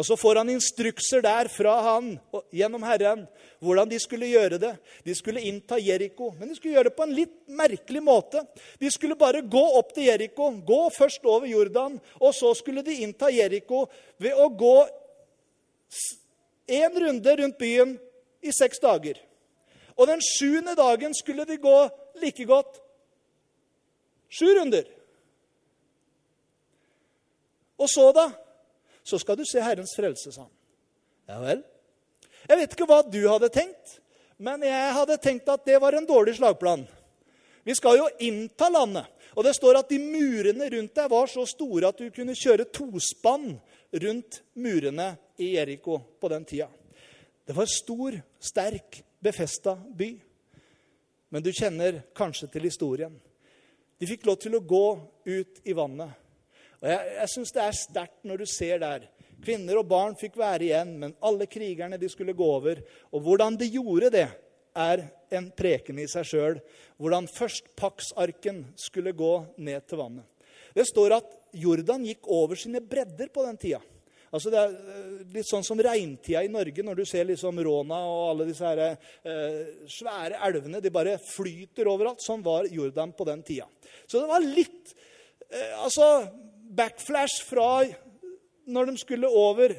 Og 0.00 0.06
så 0.06 0.16
får 0.16 0.38
han 0.40 0.48
instrukser 0.48 1.20
der 1.20 1.48
fra 1.52 1.74
han 1.84 2.14
gjennom 2.56 2.84
Herren 2.88 3.26
hvordan 3.60 3.90
de 3.90 3.98
skulle 4.00 4.30
gjøre 4.30 4.56
det. 4.62 4.70
De 5.04 5.12
skulle 5.12 5.42
innta 5.44 5.76
Jeriko, 5.76 6.30
men 6.38 6.48
de 6.48 6.56
skulle 6.56 6.78
gjøre 6.78 6.88
det 6.88 6.96
på 6.96 7.04
en 7.04 7.12
litt 7.12 7.34
merkelig 7.52 8.00
måte. 8.00 8.40
De 8.80 8.88
skulle 8.88 9.18
bare 9.20 9.44
gå 9.44 9.64
opp 9.76 9.92
til 9.92 10.08
Jeriko, 10.08 10.48
gå 10.64 10.80
først 10.96 11.28
over 11.28 11.44
Jordan, 11.50 11.98
og 12.16 12.32
så 12.32 12.54
skulle 12.56 12.86
de 12.86 12.96
innta 13.04 13.28
Jeriko 13.28 13.84
ved 14.16 14.40
å 14.40 14.48
gå 14.48 14.74
én 16.80 17.00
runde 17.04 17.36
rundt 17.42 17.60
byen 17.60 17.98
i 18.40 18.56
seks 18.56 18.80
dager. 18.80 19.20
Og 20.00 20.08
den 20.08 20.24
sjuende 20.24 20.78
dagen 20.80 21.12
skulle 21.12 21.44
de 21.44 21.60
gå 21.60 21.78
like 22.24 22.48
godt 22.48 22.80
sju 24.32 24.48
runder. 24.56 24.88
Og 27.76 27.88
så, 27.90 28.12
da? 28.16 28.30
Så 29.10 29.18
skal 29.20 29.38
du 29.38 29.44
se 29.48 29.62
Herrens 29.62 29.92
frelse, 29.98 30.32
sa 30.32 30.46
han. 30.46 30.54
Ja 31.30 31.38
vel. 31.42 31.64
Jeg 32.48 32.58
vet 32.58 32.74
ikke 32.74 32.88
hva 32.88 33.02
du 33.06 33.20
hadde 33.28 33.50
tenkt, 33.52 33.98
men 34.40 34.62
jeg 34.64 34.94
hadde 34.96 35.18
tenkt 35.22 35.50
at 35.52 35.66
det 35.66 35.78
var 35.82 35.94
en 35.94 36.08
dårlig 36.08 36.38
slagplan. 36.38 36.86
Vi 37.66 37.76
skal 37.76 38.00
jo 38.00 38.08
innta 38.24 38.70
landet. 38.72 39.06
Og 39.38 39.44
det 39.46 39.52
står 39.54 39.78
at 39.78 39.90
de 39.92 40.00
murene 40.02 40.66
rundt 40.72 40.96
deg 40.96 41.10
var 41.12 41.28
så 41.30 41.44
store 41.46 41.92
at 41.92 42.00
du 42.00 42.10
kunne 42.10 42.34
kjøre 42.34 42.66
tospann 42.74 43.52
rundt 44.02 44.40
murene 44.58 45.12
i 45.38 45.52
Jeriko 45.54 46.00
på 46.18 46.30
den 46.32 46.46
tida. 46.48 46.66
Det 47.46 47.54
var 47.54 47.70
stor, 47.70 48.16
sterk, 48.42 49.02
befesta 49.22 49.76
by. 49.76 50.10
Men 51.30 51.44
du 51.44 51.52
kjenner 51.54 52.02
kanskje 52.16 52.48
til 52.50 52.66
historien. 52.66 53.14
De 54.00 54.08
fikk 54.08 54.26
lov 54.26 54.40
til 54.42 54.56
å 54.56 54.64
gå 54.64 54.86
ut 55.30 55.62
i 55.62 55.76
vannet. 55.76 56.16
Og 56.80 56.88
Jeg, 56.88 57.16
jeg 57.20 57.32
syns 57.34 57.54
det 57.56 57.64
er 57.64 57.80
sterkt 57.80 58.28
når 58.28 58.42
du 58.42 58.46
ser 58.48 58.80
der. 58.82 59.08
Kvinner 59.40 59.80
og 59.80 59.88
barn 59.88 60.16
fikk 60.20 60.36
være 60.40 60.66
igjen, 60.68 60.94
men 61.00 61.16
alle 61.24 61.48
krigerne 61.48 61.98
de 62.00 62.08
skulle 62.12 62.36
gå 62.36 62.46
over. 62.58 62.80
Og 63.12 63.24
hvordan 63.24 63.56
de 63.60 63.68
gjorde 63.72 64.12
det, 64.16 64.28
er 64.76 65.02
en 65.34 65.48
preken 65.56 65.98
i 65.98 66.08
seg 66.10 66.26
sjøl. 66.28 66.58
Hvordan 67.00 67.28
først 67.30 67.72
paksarken 67.78 68.64
skulle 68.78 69.16
gå 69.16 69.32
ned 69.58 69.86
til 69.88 69.98
vannet. 69.98 70.26
Det 70.76 70.86
står 70.86 71.16
at 71.16 71.32
Jordan 71.58 72.04
gikk 72.06 72.28
over 72.30 72.58
sine 72.58 72.82
bredder 72.84 73.32
på 73.34 73.42
den 73.46 73.58
tida. 73.58 73.80
Altså 74.30 74.52
Det 74.52 74.60
er 74.60 74.74
eh, 74.94 75.22
litt 75.34 75.48
sånn 75.48 75.64
som 75.66 75.80
regntida 75.82 76.44
i 76.46 76.50
Norge, 76.52 76.84
når 76.86 77.00
du 77.00 77.08
ser 77.08 77.26
liksom 77.26 77.58
Råna 77.66 77.98
og 78.06 78.20
alle 78.28 78.46
disse 78.52 78.68
her, 78.68 78.94
eh, 79.26 79.88
svære 79.90 80.38
elvene. 80.46 80.82
De 80.82 80.92
bare 80.94 81.16
flyter 81.18 81.90
overalt. 81.90 82.22
Sånn 82.22 82.44
var 82.46 82.68
Jordan 82.70 83.10
på 83.16 83.26
den 83.26 83.42
tida. 83.46 83.66
Så 84.06 84.20
det 84.20 84.30
var 84.30 84.46
litt 84.46 84.94
eh, 85.50 85.74
altså 85.82 86.06
backflash 86.70 87.42
fra 87.46 87.84
når 88.70 88.90
de 88.90 89.00
skulle 89.00 89.28
over 89.28 89.74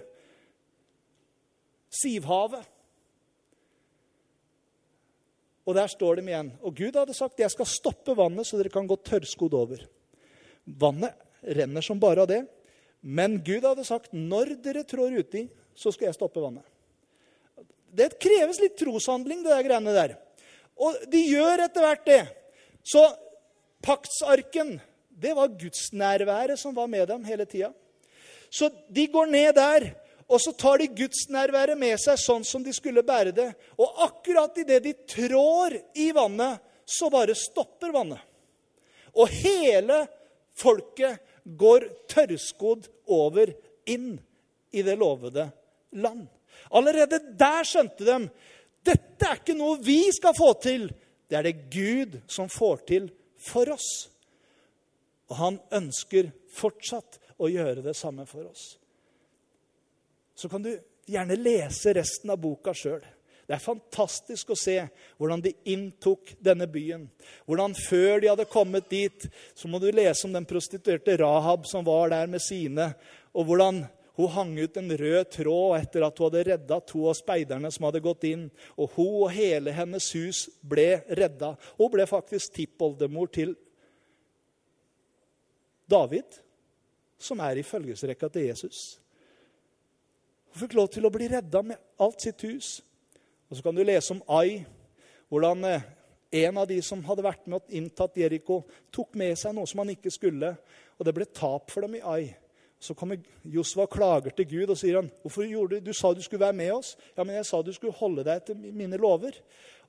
Sivhavet. 1.92 2.64
Og 5.68 5.76
der 5.78 5.90
står 5.92 6.18
de 6.18 6.30
igjen. 6.32 6.52
Og 6.64 6.76
Gud 6.76 6.96
hadde 6.98 7.16
sagt 7.16 7.40
jeg 7.40 7.52
skal 7.54 7.70
stoppe 7.70 8.16
vannet, 8.18 8.48
så 8.48 8.58
dere 8.60 8.72
kan 8.74 8.88
gå 8.90 8.98
tørrskodd 9.06 9.56
over. 9.56 9.84
Vannet 10.66 11.16
renner 11.42 11.86
som 11.86 12.00
bare 12.02 12.24
av 12.24 12.30
det. 12.32 12.42
Men 13.02 13.40
Gud 13.44 13.66
hadde 13.66 13.86
sagt 13.88 14.14
når 14.16 14.56
dere 14.64 14.86
trår 14.88 15.20
uti, 15.22 15.46
så 15.76 15.94
skal 15.94 16.10
jeg 16.10 16.18
stoppe 16.18 16.44
vannet. 16.44 16.66
Det 17.92 18.14
kreves 18.22 18.62
litt 18.62 18.78
troshandling, 18.80 19.42
det 19.44 19.52
der 19.52 19.66
greiene 19.68 19.96
der. 19.96 20.16
Og 20.80 20.96
de 21.12 21.22
gjør 21.28 21.66
etter 21.66 21.84
hvert 21.84 22.06
det. 22.08 22.22
Så 22.88 23.04
paktsarken, 23.84 24.78
det 25.22 25.34
var 25.38 25.54
gudsnærværet 25.60 26.60
som 26.60 26.76
var 26.76 26.90
med 26.90 27.08
dem 27.08 27.24
hele 27.26 27.46
tida. 27.46 27.72
Så 28.50 28.70
de 28.90 29.06
går 29.08 29.30
ned 29.32 29.54
der, 29.56 29.92
og 30.28 30.42
så 30.42 30.52
tar 30.52 30.82
de 30.82 30.90
gudsnærværet 30.96 31.78
med 31.80 32.00
seg 32.02 32.20
sånn 32.20 32.44
som 32.48 32.64
de 32.64 32.74
skulle 32.76 33.04
bære 33.06 33.34
det. 33.36 33.50
Og 33.80 34.04
akkurat 34.08 34.58
idet 34.64 34.82
de 34.84 34.94
trår 35.14 35.78
i 36.00 36.10
vannet, 36.16 36.60
så 36.86 37.10
bare 37.12 37.36
stopper 37.38 37.94
vannet. 37.96 38.20
Og 39.16 39.32
hele 39.32 40.04
folket 40.58 41.22
går 41.44 41.88
tørrskodd 42.12 42.88
over 43.12 43.52
inn 43.90 44.16
i 44.72 44.84
det 44.84 44.98
lovede 45.00 45.50
land. 46.00 46.26
Allerede 46.72 47.20
der 47.40 47.68
skjønte 47.68 48.08
de 48.08 48.18
dette 48.82 49.28
er 49.28 49.38
ikke 49.38 49.58
noe 49.58 49.78
vi 49.84 50.04
skal 50.14 50.34
få 50.34 50.54
til. 50.62 50.88
Det 51.30 51.38
er 51.38 51.46
det 51.46 51.70
Gud 51.72 52.18
som 52.32 52.50
får 52.50 52.82
til 52.90 53.12
for 53.42 53.70
oss. 53.74 54.10
Og 55.32 55.38
han 55.40 55.58
ønsker 55.72 56.30
fortsatt 56.52 57.18
å 57.40 57.50
gjøre 57.50 57.86
det 57.86 57.96
samme 57.98 58.28
for 58.28 58.50
oss. 58.50 58.76
Så 60.36 60.50
kan 60.52 60.64
du 60.66 60.74
gjerne 61.08 61.40
lese 61.40 61.94
resten 61.96 62.34
av 62.34 62.42
boka 62.44 62.74
sjøl. 62.76 63.02
Det 63.48 63.56
er 63.58 63.64
fantastisk 63.64 64.52
å 64.54 64.60
se 64.60 64.78
hvordan 65.20 65.42
de 65.44 65.54
inntok 65.74 66.36
denne 66.40 66.68
byen. 66.72 67.08
Hvordan 67.48 67.74
før 67.76 68.22
de 68.22 68.30
hadde 68.32 68.48
kommet 68.52 68.92
dit, 68.92 69.26
så 69.56 69.68
må 69.68 69.82
du 69.82 69.90
lese 69.92 70.28
om 70.28 70.36
den 70.36 70.48
prostituerte 70.48 71.18
Rahab 71.20 71.66
som 71.68 71.84
var 71.88 72.14
der 72.14 72.30
med 72.32 72.44
sine, 72.44 72.94
og 73.36 73.50
hvordan 73.50 73.82
hun 74.20 74.32
hang 74.36 74.54
ut 74.60 74.78
en 74.78 74.94
rød 75.02 75.32
tråd 75.34 75.78
etter 75.80 76.06
at 76.06 76.20
hun 76.20 76.28
hadde 76.28 76.46
redda 76.52 76.80
to 76.88 77.06
av 77.10 77.16
speiderne 77.18 77.72
som 77.72 77.88
hadde 77.88 78.04
gått 78.04 78.28
inn. 78.28 78.50
Og 78.76 78.92
hun 78.98 79.14
og 79.24 79.32
hele 79.34 79.72
hennes 79.76 80.10
hus 80.16 80.46
ble 80.62 81.02
redda. 81.08 81.54
Hun 81.80 81.92
ble 81.94 82.06
faktisk 82.10 82.58
tippoldemor 82.60 83.32
til 83.32 83.56
David, 85.92 86.40
som 87.22 87.42
er 87.44 87.60
i 87.60 87.66
følgesrekka 87.66 88.30
til 88.32 88.48
Jesus. 88.50 88.82
Hun 90.52 90.64
fikk 90.64 90.76
lov 90.76 90.90
til 90.92 91.08
å 91.08 91.14
bli 91.14 91.30
redda 91.32 91.62
med 91.64 91.80
alt 92.02 92.24
sitt 92.24 92.44
hus. 92.48 92.80
Og 93.50 93.58
Så 93.58 93.64
kan 93.64 93.76
du 93.76 93.84
lese 93.84 94.16
om 94.16 94.24
Ai, 94.32 94.64
hvordan 95.32 95.66
eh, 95.68 95.88
en 96.44 96.58
av 96.58 96.68
de 96.68 96.78
som 96.84 97.04
hadde 97.04 97.26
vært 97.26 97.48
med 97.48 97.60
og 97.60 97.76
inntatt 97.76 98.18
Jeriko, 98.20 98.62
tok 98.92 99.16
med 99.20 99.36
seg 99.40 99.56
noe 99.56 99.68
som 99.68 99.84
han 99.84 99.92
ikke 99.92 100.12
skulle, 100.14 100.54
og 100.96 101.08
det 101.08 101.14
ble 101.16 101.28
tap 101.28 101.72
for 101.72 101.84
dem 101.84 101.98
i 102.00 102.04
Ai. 102.08 102.32
Så 102.82 102.96
kommer 102.98 103.20
Josva 103.46 103.86
og 103.86 103.94
klager 103.94 104.34
til 104.34 104.48
Gud 104.50 104.72
og 104.74 104.80
sier 104.80 104.98
han, 104.98 105.12
hvorfor 105.22 105.46
gjorde 105.46 105.78
du, 105.78 105.92
du 105.92 105.94
sa 105.94 106.14
du 106.16 106.22
skulle 106.24 106.48
være 106.48 106.58
med 106.58 106.72
oss. 106.74 106.96
Ja, 107.14 107.24
men 107.24 107.36
jeg 107.36 107.46
sa 107.46 107.60
du 107.62 107.70
skulle 107.76 108.00
holde 108.00 108.26
deg 108.26 108.42
til 108.48 108.58
mine 108.58 108.98
lover. 108.98 109.36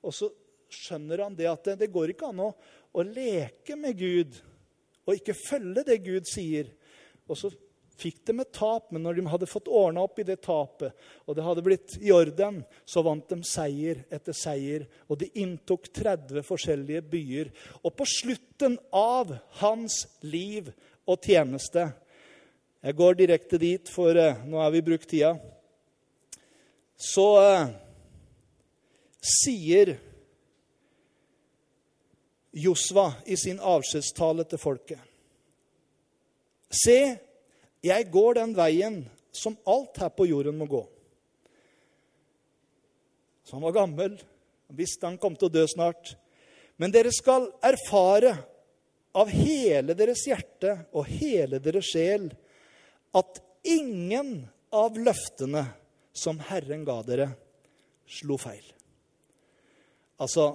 Og 0.02 0.12
så 0.12 0.28
skjønner 0.72 1.22
han 1.24 1.36
det 1.38 1.48
at 1.48 1.70
det, 1.70 1.78
det 1.80 1.92
går 1.94 2.12
ikke 2.12 2.28
an 2.28 2.42
å, 2.44 2.50
å 2.92 3.04
leke 3.06 3.78
med 3.80 3.96
Gud 3.96 4.36
og 5.06 5.18
ikke 5.18 5.36
følge 5.36 5.84
det 5.86 5.98
Gud 6.04 6.28
sier. 6.30 6.70
Og 7.28 7.38
så 7.38 7.50
fikk 8.02 8.22
de 8.26 8.34
et 8.42 8.52
tap, 8.54 8.90
men 8.90 9.04
når 9.04 9.18
de 9.18 9.24
hadde 9.30 9.50
fått 9.50 9.70
ordna 9.70 10.04
opp 10.06 10.18
i 10.18 10.26
det 10.26 10.40
tapet, 10.44 10.94
og 11.26 11.36
det 11.36 11.44
hadde 11.46 11.64
blitt 11.64 11.96
i 12.00 12.12
orden, 12.14 12.62
så 12.88 13.04
vant 13.04 13.28
de 13.30 13.38
seier 13.46 14.02
etter 14.12 14.36
seier, 14.36 14.86
og 15.08 15.20
de 15.20 15.30
inntok 15.42 15.88
30 15.94 16.44
forskjellige 16.46 17.04
byer. 17.12 17.52
Og 17.82 17.94
på 17.98 18.08
slutten 18.08 18.78
av 18.96 19.34
hans 19.62 20.04
liv 20.26 20.72
og 21.06 21.18
tjeneste 21.22 21.90
Jeg 22.82 22.96
går 22.98 23.14
direkte 23.14 23.58
dit, 23.62 23.90
for 23.94 24.10
uh, 24.18 24.40
nå 24.42 24.58
har 24.58 24.72
vi 24.74 24.80
brukt 24.82 25.06
tida. 25.06 25.36
Så 26.98 27.26
eh, 27.38 27.68
sier 29.22 29.92
Josva 32.52 33.12
i 33.24 33.36
sin 33.40 33.60
avskjedstale 33.60 34.44
til 34.48 34.60
folket 34.60 35.00
Se, 36.72 37.16
jeg 37.84 38.08
går 38.12 38.38
den 38.38 38.54
veien 38.56 39.02
som 39.32 39.56
alt 39.68 39.98
her 40.00 40.12
på 40.16 40.24
jorden 40.28 40.56
må 40.56 40.64
gå. 40.70 40.80
Så 43.44 43.58
han 43.58 43.64
var 43.66 43.74
gammel, 43.76 44.14
han 44.16 44.78
visste 44.78 45.04
han 45.04 45.18
kom 45.20 45.36
til 45.36 45.50
å 45.50 45.52
dø 45.52 45.66
snart. 45.68 46.14
Men 46.80 46.94
dere 46.94 47.12
skal 47.12 47.50
erfare 47.60 48.32
av 49.12 49.28
hele 49.28 49.92
deres 49.98 50.24
hjerte 50.24 50.78
og 50.96 51.08
hele 51.12 51.60
deres 51.60 51.92
sjel 51.92 52.30
at 53.12 53.42
ingen 53.68 54.38
av 54.72 54.96
løftene 54.96 55.66
som 56.16 56.40
Herren 56.48 56.84
ga 56.88 56.98
dere, 57.04 57.28
slo 58.08 58.38
feil. 58.40 58.64
Altså 60.20 60.54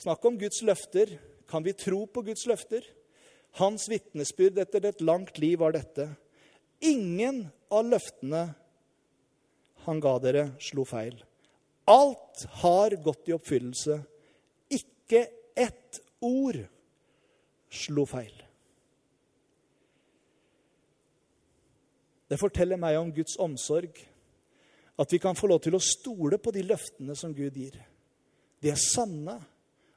Snakk 0.00 0.24
om 0.24 0.38
Guds 0.38 0.62
løfter. 0.66 1.18
Kan 1.48 1.64
vi 1.64 1.74
tro 1.76 2.04
på 2.06 2.24
Guds 2.26 2.46
løfter? 2.50 2.84
Hans 3.60 3.86
vitnesbyrd 3.90 4.58
etter 4.58 4.88
et 4.88 5.02
langt 5.04 5.38
liv 5.38 5.60
var 5.62 5.76
dette. 5.76 6.08
Ingen 6.82 7.46
av 7.70 7.86
løftene 7.86 8.48
han 9.84 10.00
ga 10.00 10.14
dere, 10.22 10.44
slo 10.64 10.86
feil. 10.88 11.16
Alt 11.90 12.46
har 12.62 12.96
gått 13.04 13.28
i 13.28 13.34
oppfyllelse. 13.36 13.98
Ikke 14.72 15.26
ett 15.54 16.00
ord 16.24 16.62
slo 17.68 18.06
feil. 18.08 18.34
Det 22.30 22.40
forteller 22.40 22.80
meg 22.80 22.96
om 22.98 23.12
Guds 23.14 23.36
omsorg. 23.38 23.92
At 24.98 25.12
vi 25.12 25.20
kan 25.20 25.36
få 25.36 25.50
lov 25.50 25.60
til 25.64 25.76
å 25.76 25.82
stole 25.82 26.38
på 26.38 26.52
de 26.54 26.62
løftene 26.64 27.16
som 27.18 27.34
Gud 27.34 27.56
gir. 27.58 27.76
De 28.62 28.70
er 28.72 28.80
sanne, 28.80 29.36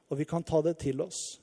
og 0.08 0.18
vi 0.18 0.26
kan 0.28 0.44
ta 0.44 0.62
det 0.64 0.78
til 0.82 1.00
oss. 1.04 1.38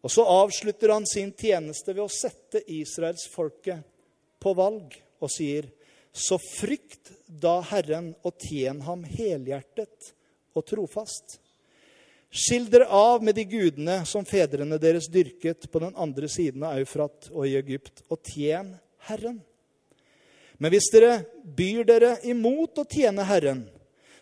Og 0.00 0.12
så 0.12 0.24
avslutter 0.24 0.94
han 0.94 1.06
sin 1.06 1.32
tjeneste 1.36 1.92
ved 1.92 2.06
å 2.06 2.12
sette 2.12 2.62
israelsfolket 2.72 3.84
på 4.40 4.54
valg 4.56 4.96
og 5.20 5.28
sier, 5.32 5.68
så 6.12 6.40
frykt 6.40 7.12
da 7.28 7.60
Herren 7.70 8.14
og 8.26 8.40
tjen 8.40 8.80
ham 8.82 9.04
helhjertet 9.06 10.10
og 10.56 10.64
trofast. 10.66 11.36
Skill 12.30 12.68
dere 12.70 12.88
av 12.94 13.22
med 13.26 13.36
de 13.36 13.44
gudene 13.44 14.00
som 14.06 14.24
fedrene 14.26 14.78
deres 14.80 15.10
dyrket 15.10 15.66
på 15.70 15.82
den 15.82 15.94
andre 15.98 16.30
siden 16.30 16.64
av 16.66 16.80
Eufrat 16.80 17.28
og 17.34 17.46
i 17.46 17.56
Egypt, 17.58 18.04
og 18.08 18.22
tjen 18.24 18.72
Herren. 19.10 19.40
Men 20.58 20.72
hvis 20.72 20.90
dere 20.92 21.24
byr 21.44 21.84
dere 21.88 22.14
imot 22.30 22.78
å 22.80 22.86
tjene 22.88 23.26
Herren, 23.26 23.64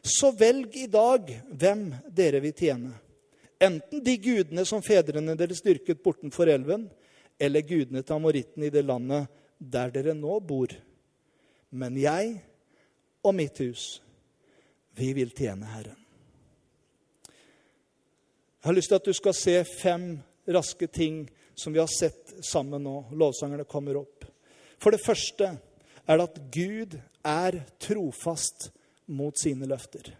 så 0.02 0.30
velg 0.32 0.76
i 0.78 0.86
dag 0.90 1.28
hvem 1.50 1.90
dere 2.14 2.40
vil 2.42 2.56
tjene 2.56 2.96
Enten 3.58 4.04
de 4.04 4.14
gudene 4.22 4.64
som 4.68 4.82
fedrene 4.84 5.34
deres 5.38 5.62
dyrket 5.64 6.02
bortenfor 6.02 6.50
elven, 6.50 6.86
eller 7.38 7.66
gudene 7.66 8.02
til 8.02 8.18
amorittene 8.18 8.68
i 8.68 8.74
det 8.74 8.84
landet 8.86 9.30
der 9.58 9.90
dere 9.94 10.14
nå 10.14 10.38
bor. 10.46 10.72
Men 11.70 11.98
jeg 11.98 12.38
og 13.26 13.34
mitt 13.34 13.58
hus, 13.62 13.98
vi 14.98 15.12
vil 15.14 15.34
tjene 15.34 15.66
Herren. 15.70 15.98
Jeg 18.58 18.66
har 18.70 18.74
lyst 18.74 18.90
til 18.90 18.98
at 18.98 19.06
du 19.06 19.14
skal 19.14 19.36
se 19.38 19.54
fem 19.78 20.06
raske 20.50 20.88
ting 20.90 21.22
som 21.58 21.72
vi 21.72 21.80
har 21.82 21.90
sett 21.90 22.34
sammen 22.44 22.82
nå. 22.82 22.96
Lovsangerne 23.14 23.66
kommer 23.68 24.00
opp. 24.00 24.26
For 24.78 24.94
det 24.94 25.02
første 25.02 25.52
er 26.08 26.18
det 26.18 26.26
at 26.26 26.40
Gud 26.54 26.96
er 27.26 27.60
trofast 27.82 28.70
mot 29.06 29.34
sine 29.38 29.66
løfter. 29.68 30.10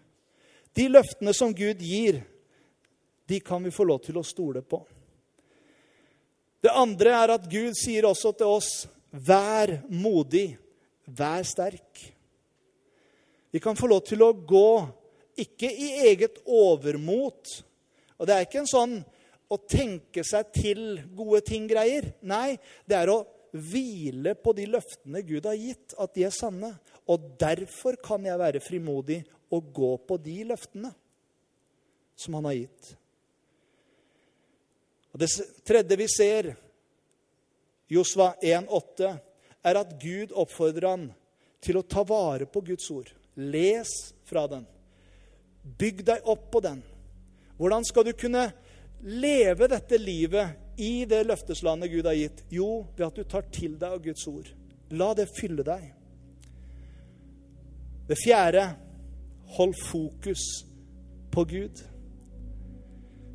De 0.75 0.87
løftene 0.91 1.33
som 1.35 1.53
Gud 1.55 1.81
gir, 1.83 2.21
de 3.29 3.39
kan 3.45 3.63
vi 3.63 3.73
få 3.73 3.85
lov 3.85 4.01
til 4.05 4.17
å 4.17 4.25
stole 4.25 4.63
på. 4.65 4.81
Det 6.59 6.71
andre 6.75 7.13
er 7.15 7.33
at 7.37 7.45
Gud 7.49 7.77
sier 7.77 8.07
også 8.09 8.33
til 8.35 8.49
oss, 8.57 8.71
vær 9.09 9.77
modig, 9.87 10.57
vær 11.05 11.45
sterk. 11.47 12.01
Vi 13.49 13.61
kan 13.63 13.77
få 13.77 13.89
lov 13.89 14.03
til 14.09 14.25
å 14.25 14.33
gå, 14.33 14.71
ikke 15.39 15.69
i 15.69 15.93
eget 16.09 16.41
overmot. 16.45 17.53
Og 18.19 18.27
det 18.27 18.35
er 18.35 18.45
ikke 18.45 18.63
en 18.63 18.69
sånn 18.69 18.99
å 19.49 19.57
tenke 19.63 20.25
seg 20.27 20.51
til 20.53 20.83
gode 21.17 21.41
ting-greier. 21.47 22.11
Nei, 22.27 22.57
det 22.85 22.97
er 22.99 23.13
å 23.13 23.23
hvile 23.49 24.35
på 24.37 24.53
de 24.57 24.67
løftene 24.69 25.23
Gud 25.25 25.47
har 25.49 25.57
gitt, 25.57 25.95
at 25.97 26.13
de 26.17 26.25
er 26.27 26.35
sanne. 26.35 26.73
Og 27.09 27.31
derfor 27.41 27.97
kan 28.03 28.25
jeg 28.25 28.41
være 28.41 28.61
frimodig 28.61 29.23
og 29.53 29.71
gå 29.73 29.93
på 30.05 30.19
de 30.21 30.41
løftene 30.51 30.91
som 32.19 32.35
han 32.37 32.49
har 32.51 32.59
gitt. 32.59 32.91
Og 35.13 35.19
Det 35.19 35.29
tredje 35.65 35.97
vi 35.97 36.07
ser, 36.07 36.55
Josva 37.89 38.35
1,8, 38.41 39.17
er 39.65 39.79
at 39.79 39.95
Gud 40.01 40.31
oppfordrer 40.37 40.89
han 40.89 41.07
til 41.63 41.79
å 41.79 41.85
ta 41.85 42.03
vare 42.07 42.47
på 42.47 42.61
Guds 42.61 42.87
ord. 42.93 43.09
Les 43.35 43.89
fra 44.29 44.45
den. 44.47 44.65
Bygg 45.79 46.03
deg 46.07 46.27
opp 46.29 46.49
på 46.53 46.61
den. 46.63 46.81
Hvordan 47.59 47.85
skal 47.87 48.07
du 48.07 48.13
kunne 48.15 48.45
leve 49.03 49.67
dette 49.71 49.99
livet 49.99 50.79
i 50.79 51.03
det 51.09 51.25
løfteslandet 51.27 51.91
Gud 51.91 52.07
har 52.07 52.15
gitt? 52.15 52.43
Jo, 52.53 52.85
ved 52.95 53.09
at 53.09 53.19
du 53.19 53.27
tar 53.27 53.49
til 53.51 53.75
deg 53.79 53.97
av 53.97 54.03
Guds 54.03 54.25
ord. 54.31 54.47
La 54.95 55.11
det 55.17 55.27
fylle 55.35 55.65
deg. 55.65 55.89
Det 58.09 58.17
fjerde 58.23 58.63
hold 59.57 59.75
fokus 59.89 60.45
på 61.33 61.43
Gud. 61.49 61.83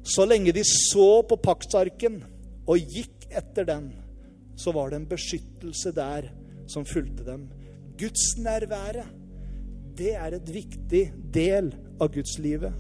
Så 0.05 0.27
lenge 0.29 0.53
de 0.53 0.63
så 0.69 1.23
på 1.25 1.39
paktsarken 1.41 2.21
og 2.69 2.95
gikk 2.95 3.29
etter 3.33 3.67
den, 3.69 3.91
så 4.57 4.73
var 4.75 4.91
det 4.91 5.01
en 5.01 5.11
beskyttelse 5.11 5.93
der 5.97 6.29
som 6.71 6.87
fulgte 6.87 7.25
dem. 7.27 7.47
Guds 7.99 8.35
nærvære, 8.39 9.07
det 9.97 10.13
er 10.19 10.37
et 10.37 10.51
viktig 10.53 11.05
del 11.35 11.73
av 12.03 12.11
gudslivet. 12.15 12.75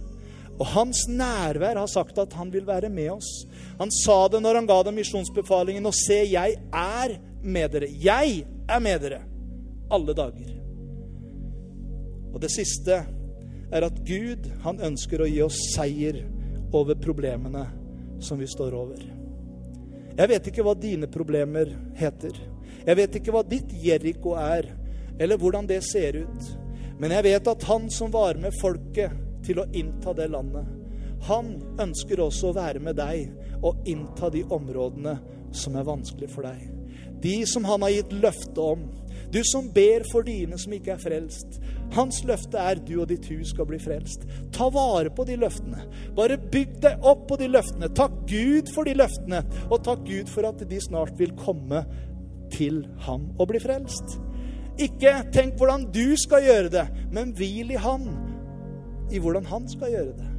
Og 0.54 0.66
hans 0.70 1.06
nærvær 1.10 1.80
har 1.80 1.90
sagt 1.90 2.18
at 2.22 2.34
han 2.38 2.52
vil 2.52 2.66
være 2.66 2.90
med 2.92 3.16
oss. 3.16 3.30
Han 3.80 3.90
sa 3.90 4.28
det 4.30 4.42
når 4.42 4.60
han 4.60 4.68
ga 4.70 4.82
dem 4.86 4.98
misjonsbefalingen. 5.00 5.86
Og 5.86 5.94
se, 5.98 6.20
jeg 6.30 6.58
er 6.70 7.16
med 7.42 7.72
dere. 7.74 7.90
Jeg 7.90 8.44
er 8.68 8.82
med 8.82 9.02
dere 9.02 9.22
alle 9.94 10.14
dager. 10.14 10.52
Og 12.34 12.40
det 12.42 12.52
siste 12.54 13.02
er 13.74 13.86
at 13.86 13.98
Gud, 14.06 14.46
han 14.62 14.78
ønsker 14.82 15.22
å 15.22 15.28
gi 15.30 15.42
oss 15.42 15.58
seier 15.74 16.22
over 16.74 16.98
problemene 17.00 17.66
som 18.22 18.38
vi 18.38 18.48
står 18.50 18.74
over. 18.74 19.04
Jeg 20.14 20.30
vet 20.30 20.50
ikke 20.50 20.64
hva 20.66 20.76
dine 20.78 21.08
problemer 21.10 21.72
heter. 21.98 22.36
Jeg 22.84 22.98
vet 22.98 23.18
ikke 23.18 23.34
hva 23.34 23.42
ditt 23.46 23.72
Jeriko 23.82 24.36
er, 24.38 24.68
eller 25.18 25.40
hvordan 25.40 25.66
det 25.66 25.80
ser 25.86 26.20
ut. 26.22 26.50
Men 27.00 27.14
jeg 27.16 27.26
vet 27.26 27.50
at 27.50 27.66
han 27.66 27.88
som 27.90 28.12
var 28.14 28.38
med 28.40 28.54
folket 28.60 29.14
til 29.44 29.60
å 29.60 29.68
innta 29.74 30.14
det 30.16 30.28
landet, 30.30 30.68
han 31.24 31.54
ønsker 31.80 32.20
også 32.20 32.50
å 32.50 32.56
være 32.56 32.82
med 32.84 32.98
deg 33.00 33.32
og 33.64 33.86
innta 33.88 34.28
de 34.32 34.42
områdene 34.52 35.16
som 35.56 35.76
er 35.78 35.86
vanskelig 35.88 36.28
for 36.34 36.46
deg. 36.46 36.68
De 37.24 37.38
som 37.48 37.64
han 37.64 37.82
har 37.86 37.94
gitt 37.94 38.12
løfte 38.20 38.60
om. 38.60 38.84
Du 39.32 39.40
som 39.48 39.70
ber 39.72 40.04
for 40.10 40.26
dine 40.26 40.58
som 40.60 40.74
ikke 40.76 40.94
er 40.94 41.00
frelst. 41.00 41.56
Hans 41.94 42.22
løfte 42.26 42.58
er 42.58 42.80
du 42.82 42.96
og 43.02 43.08
ditt 43.12 43.28
hus 43.30 43.52
skal 43.52 43.68
bli 43.68 43.78
frelst. 43.82 44.24
Ta 44.54 44.70
vare 44.72 45.12
på 45.14 45.26
de 45.28 45.36
løftene. 45.38 45.84
Bare 46.16 46.38
bygg 46.38 46.80
deg 46.82 47.06
opp 47.06 47.28
på 47.30 47.38
de 47.40 47.50
løftene. 47.52 47.90
Takk 47.94 48.16
Gud 48.30 48.72
for 48.74 48.88
de 48.88 48.96
løftene, 48.98 49.44
og 49.68 49.84
takk 49.86 50.02
Gud 50.08 50.32
for 50.32 50.48
at 50.48 50.64
de 50.70 50.80
snart 50.82 51.14
vil 51.20 51.34
komme 51.38 51.84
til 52.54 52.82
ham 53.06 53.28
og 53.38 53.50
bli 53.50 53.62
frelst. 53.62 54.18
Ikke 54.80 55.20
tenk 55.34 55.58
hvordan 55.58 55.86
du 55.94 56.16
skal 56.18 56.46
gjøre 56.46 56.70
det, 56.72 56.86
men 57.14 57.34
hvil 57.38 57.70
i 57.74 57.78
Han, 57.78 58.08
i 59.14 59.20
hvordan 59.22 59.46
Han 59.46 59.68
skal 59.70 59.92
gjøre 59.94 60.14
det. 60.18 60.33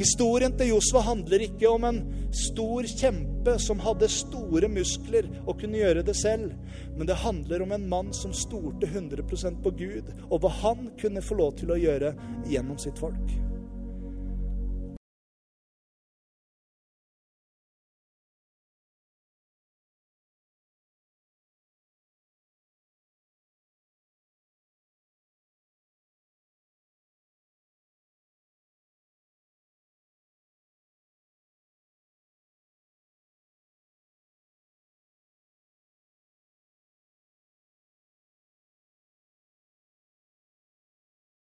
Historien 0.00 0.54
til 0.56 0.70
Josva 0.70 1.02
handler 1.04 1.42
ikke 1.44 1.68
om 1.68 1.84
en 1.84 1.98
stor 2.32 2.86
kjempe 2.88 3.58
som 3.60 3.82
hadde 3.84 4.08
store 4.08 4.70
muskler 4.72 5.28
og 5.42 5.58
kunne 5.60 5.76
gjøre 5.76 6.04
det 6.06 6.14
selv, 6.16 6.54
men 6.96 7.10
det 7.10 7.18
handler 7.20 7.66
om 7.66 7.74
en 7.76 7.84
mann 7.90 8.14
som 8.16 8.32
stolte 8.32 8.88
100% 8.88 9.60
på 9.60 9.74
Gud, 9.76 10.08
og 10.30 10.40
hva 10.40 10.54
han 10.62 10.88
kunne 11.00 11.20
få 11.20 11.36
lov 11.42 11.52
til 11.60 11.74
å 11.74 11.80
gjøre 11.80 12.14
gjennom 12.48 12.80
sitt 12.80 12.96
folk. 12.96 13.49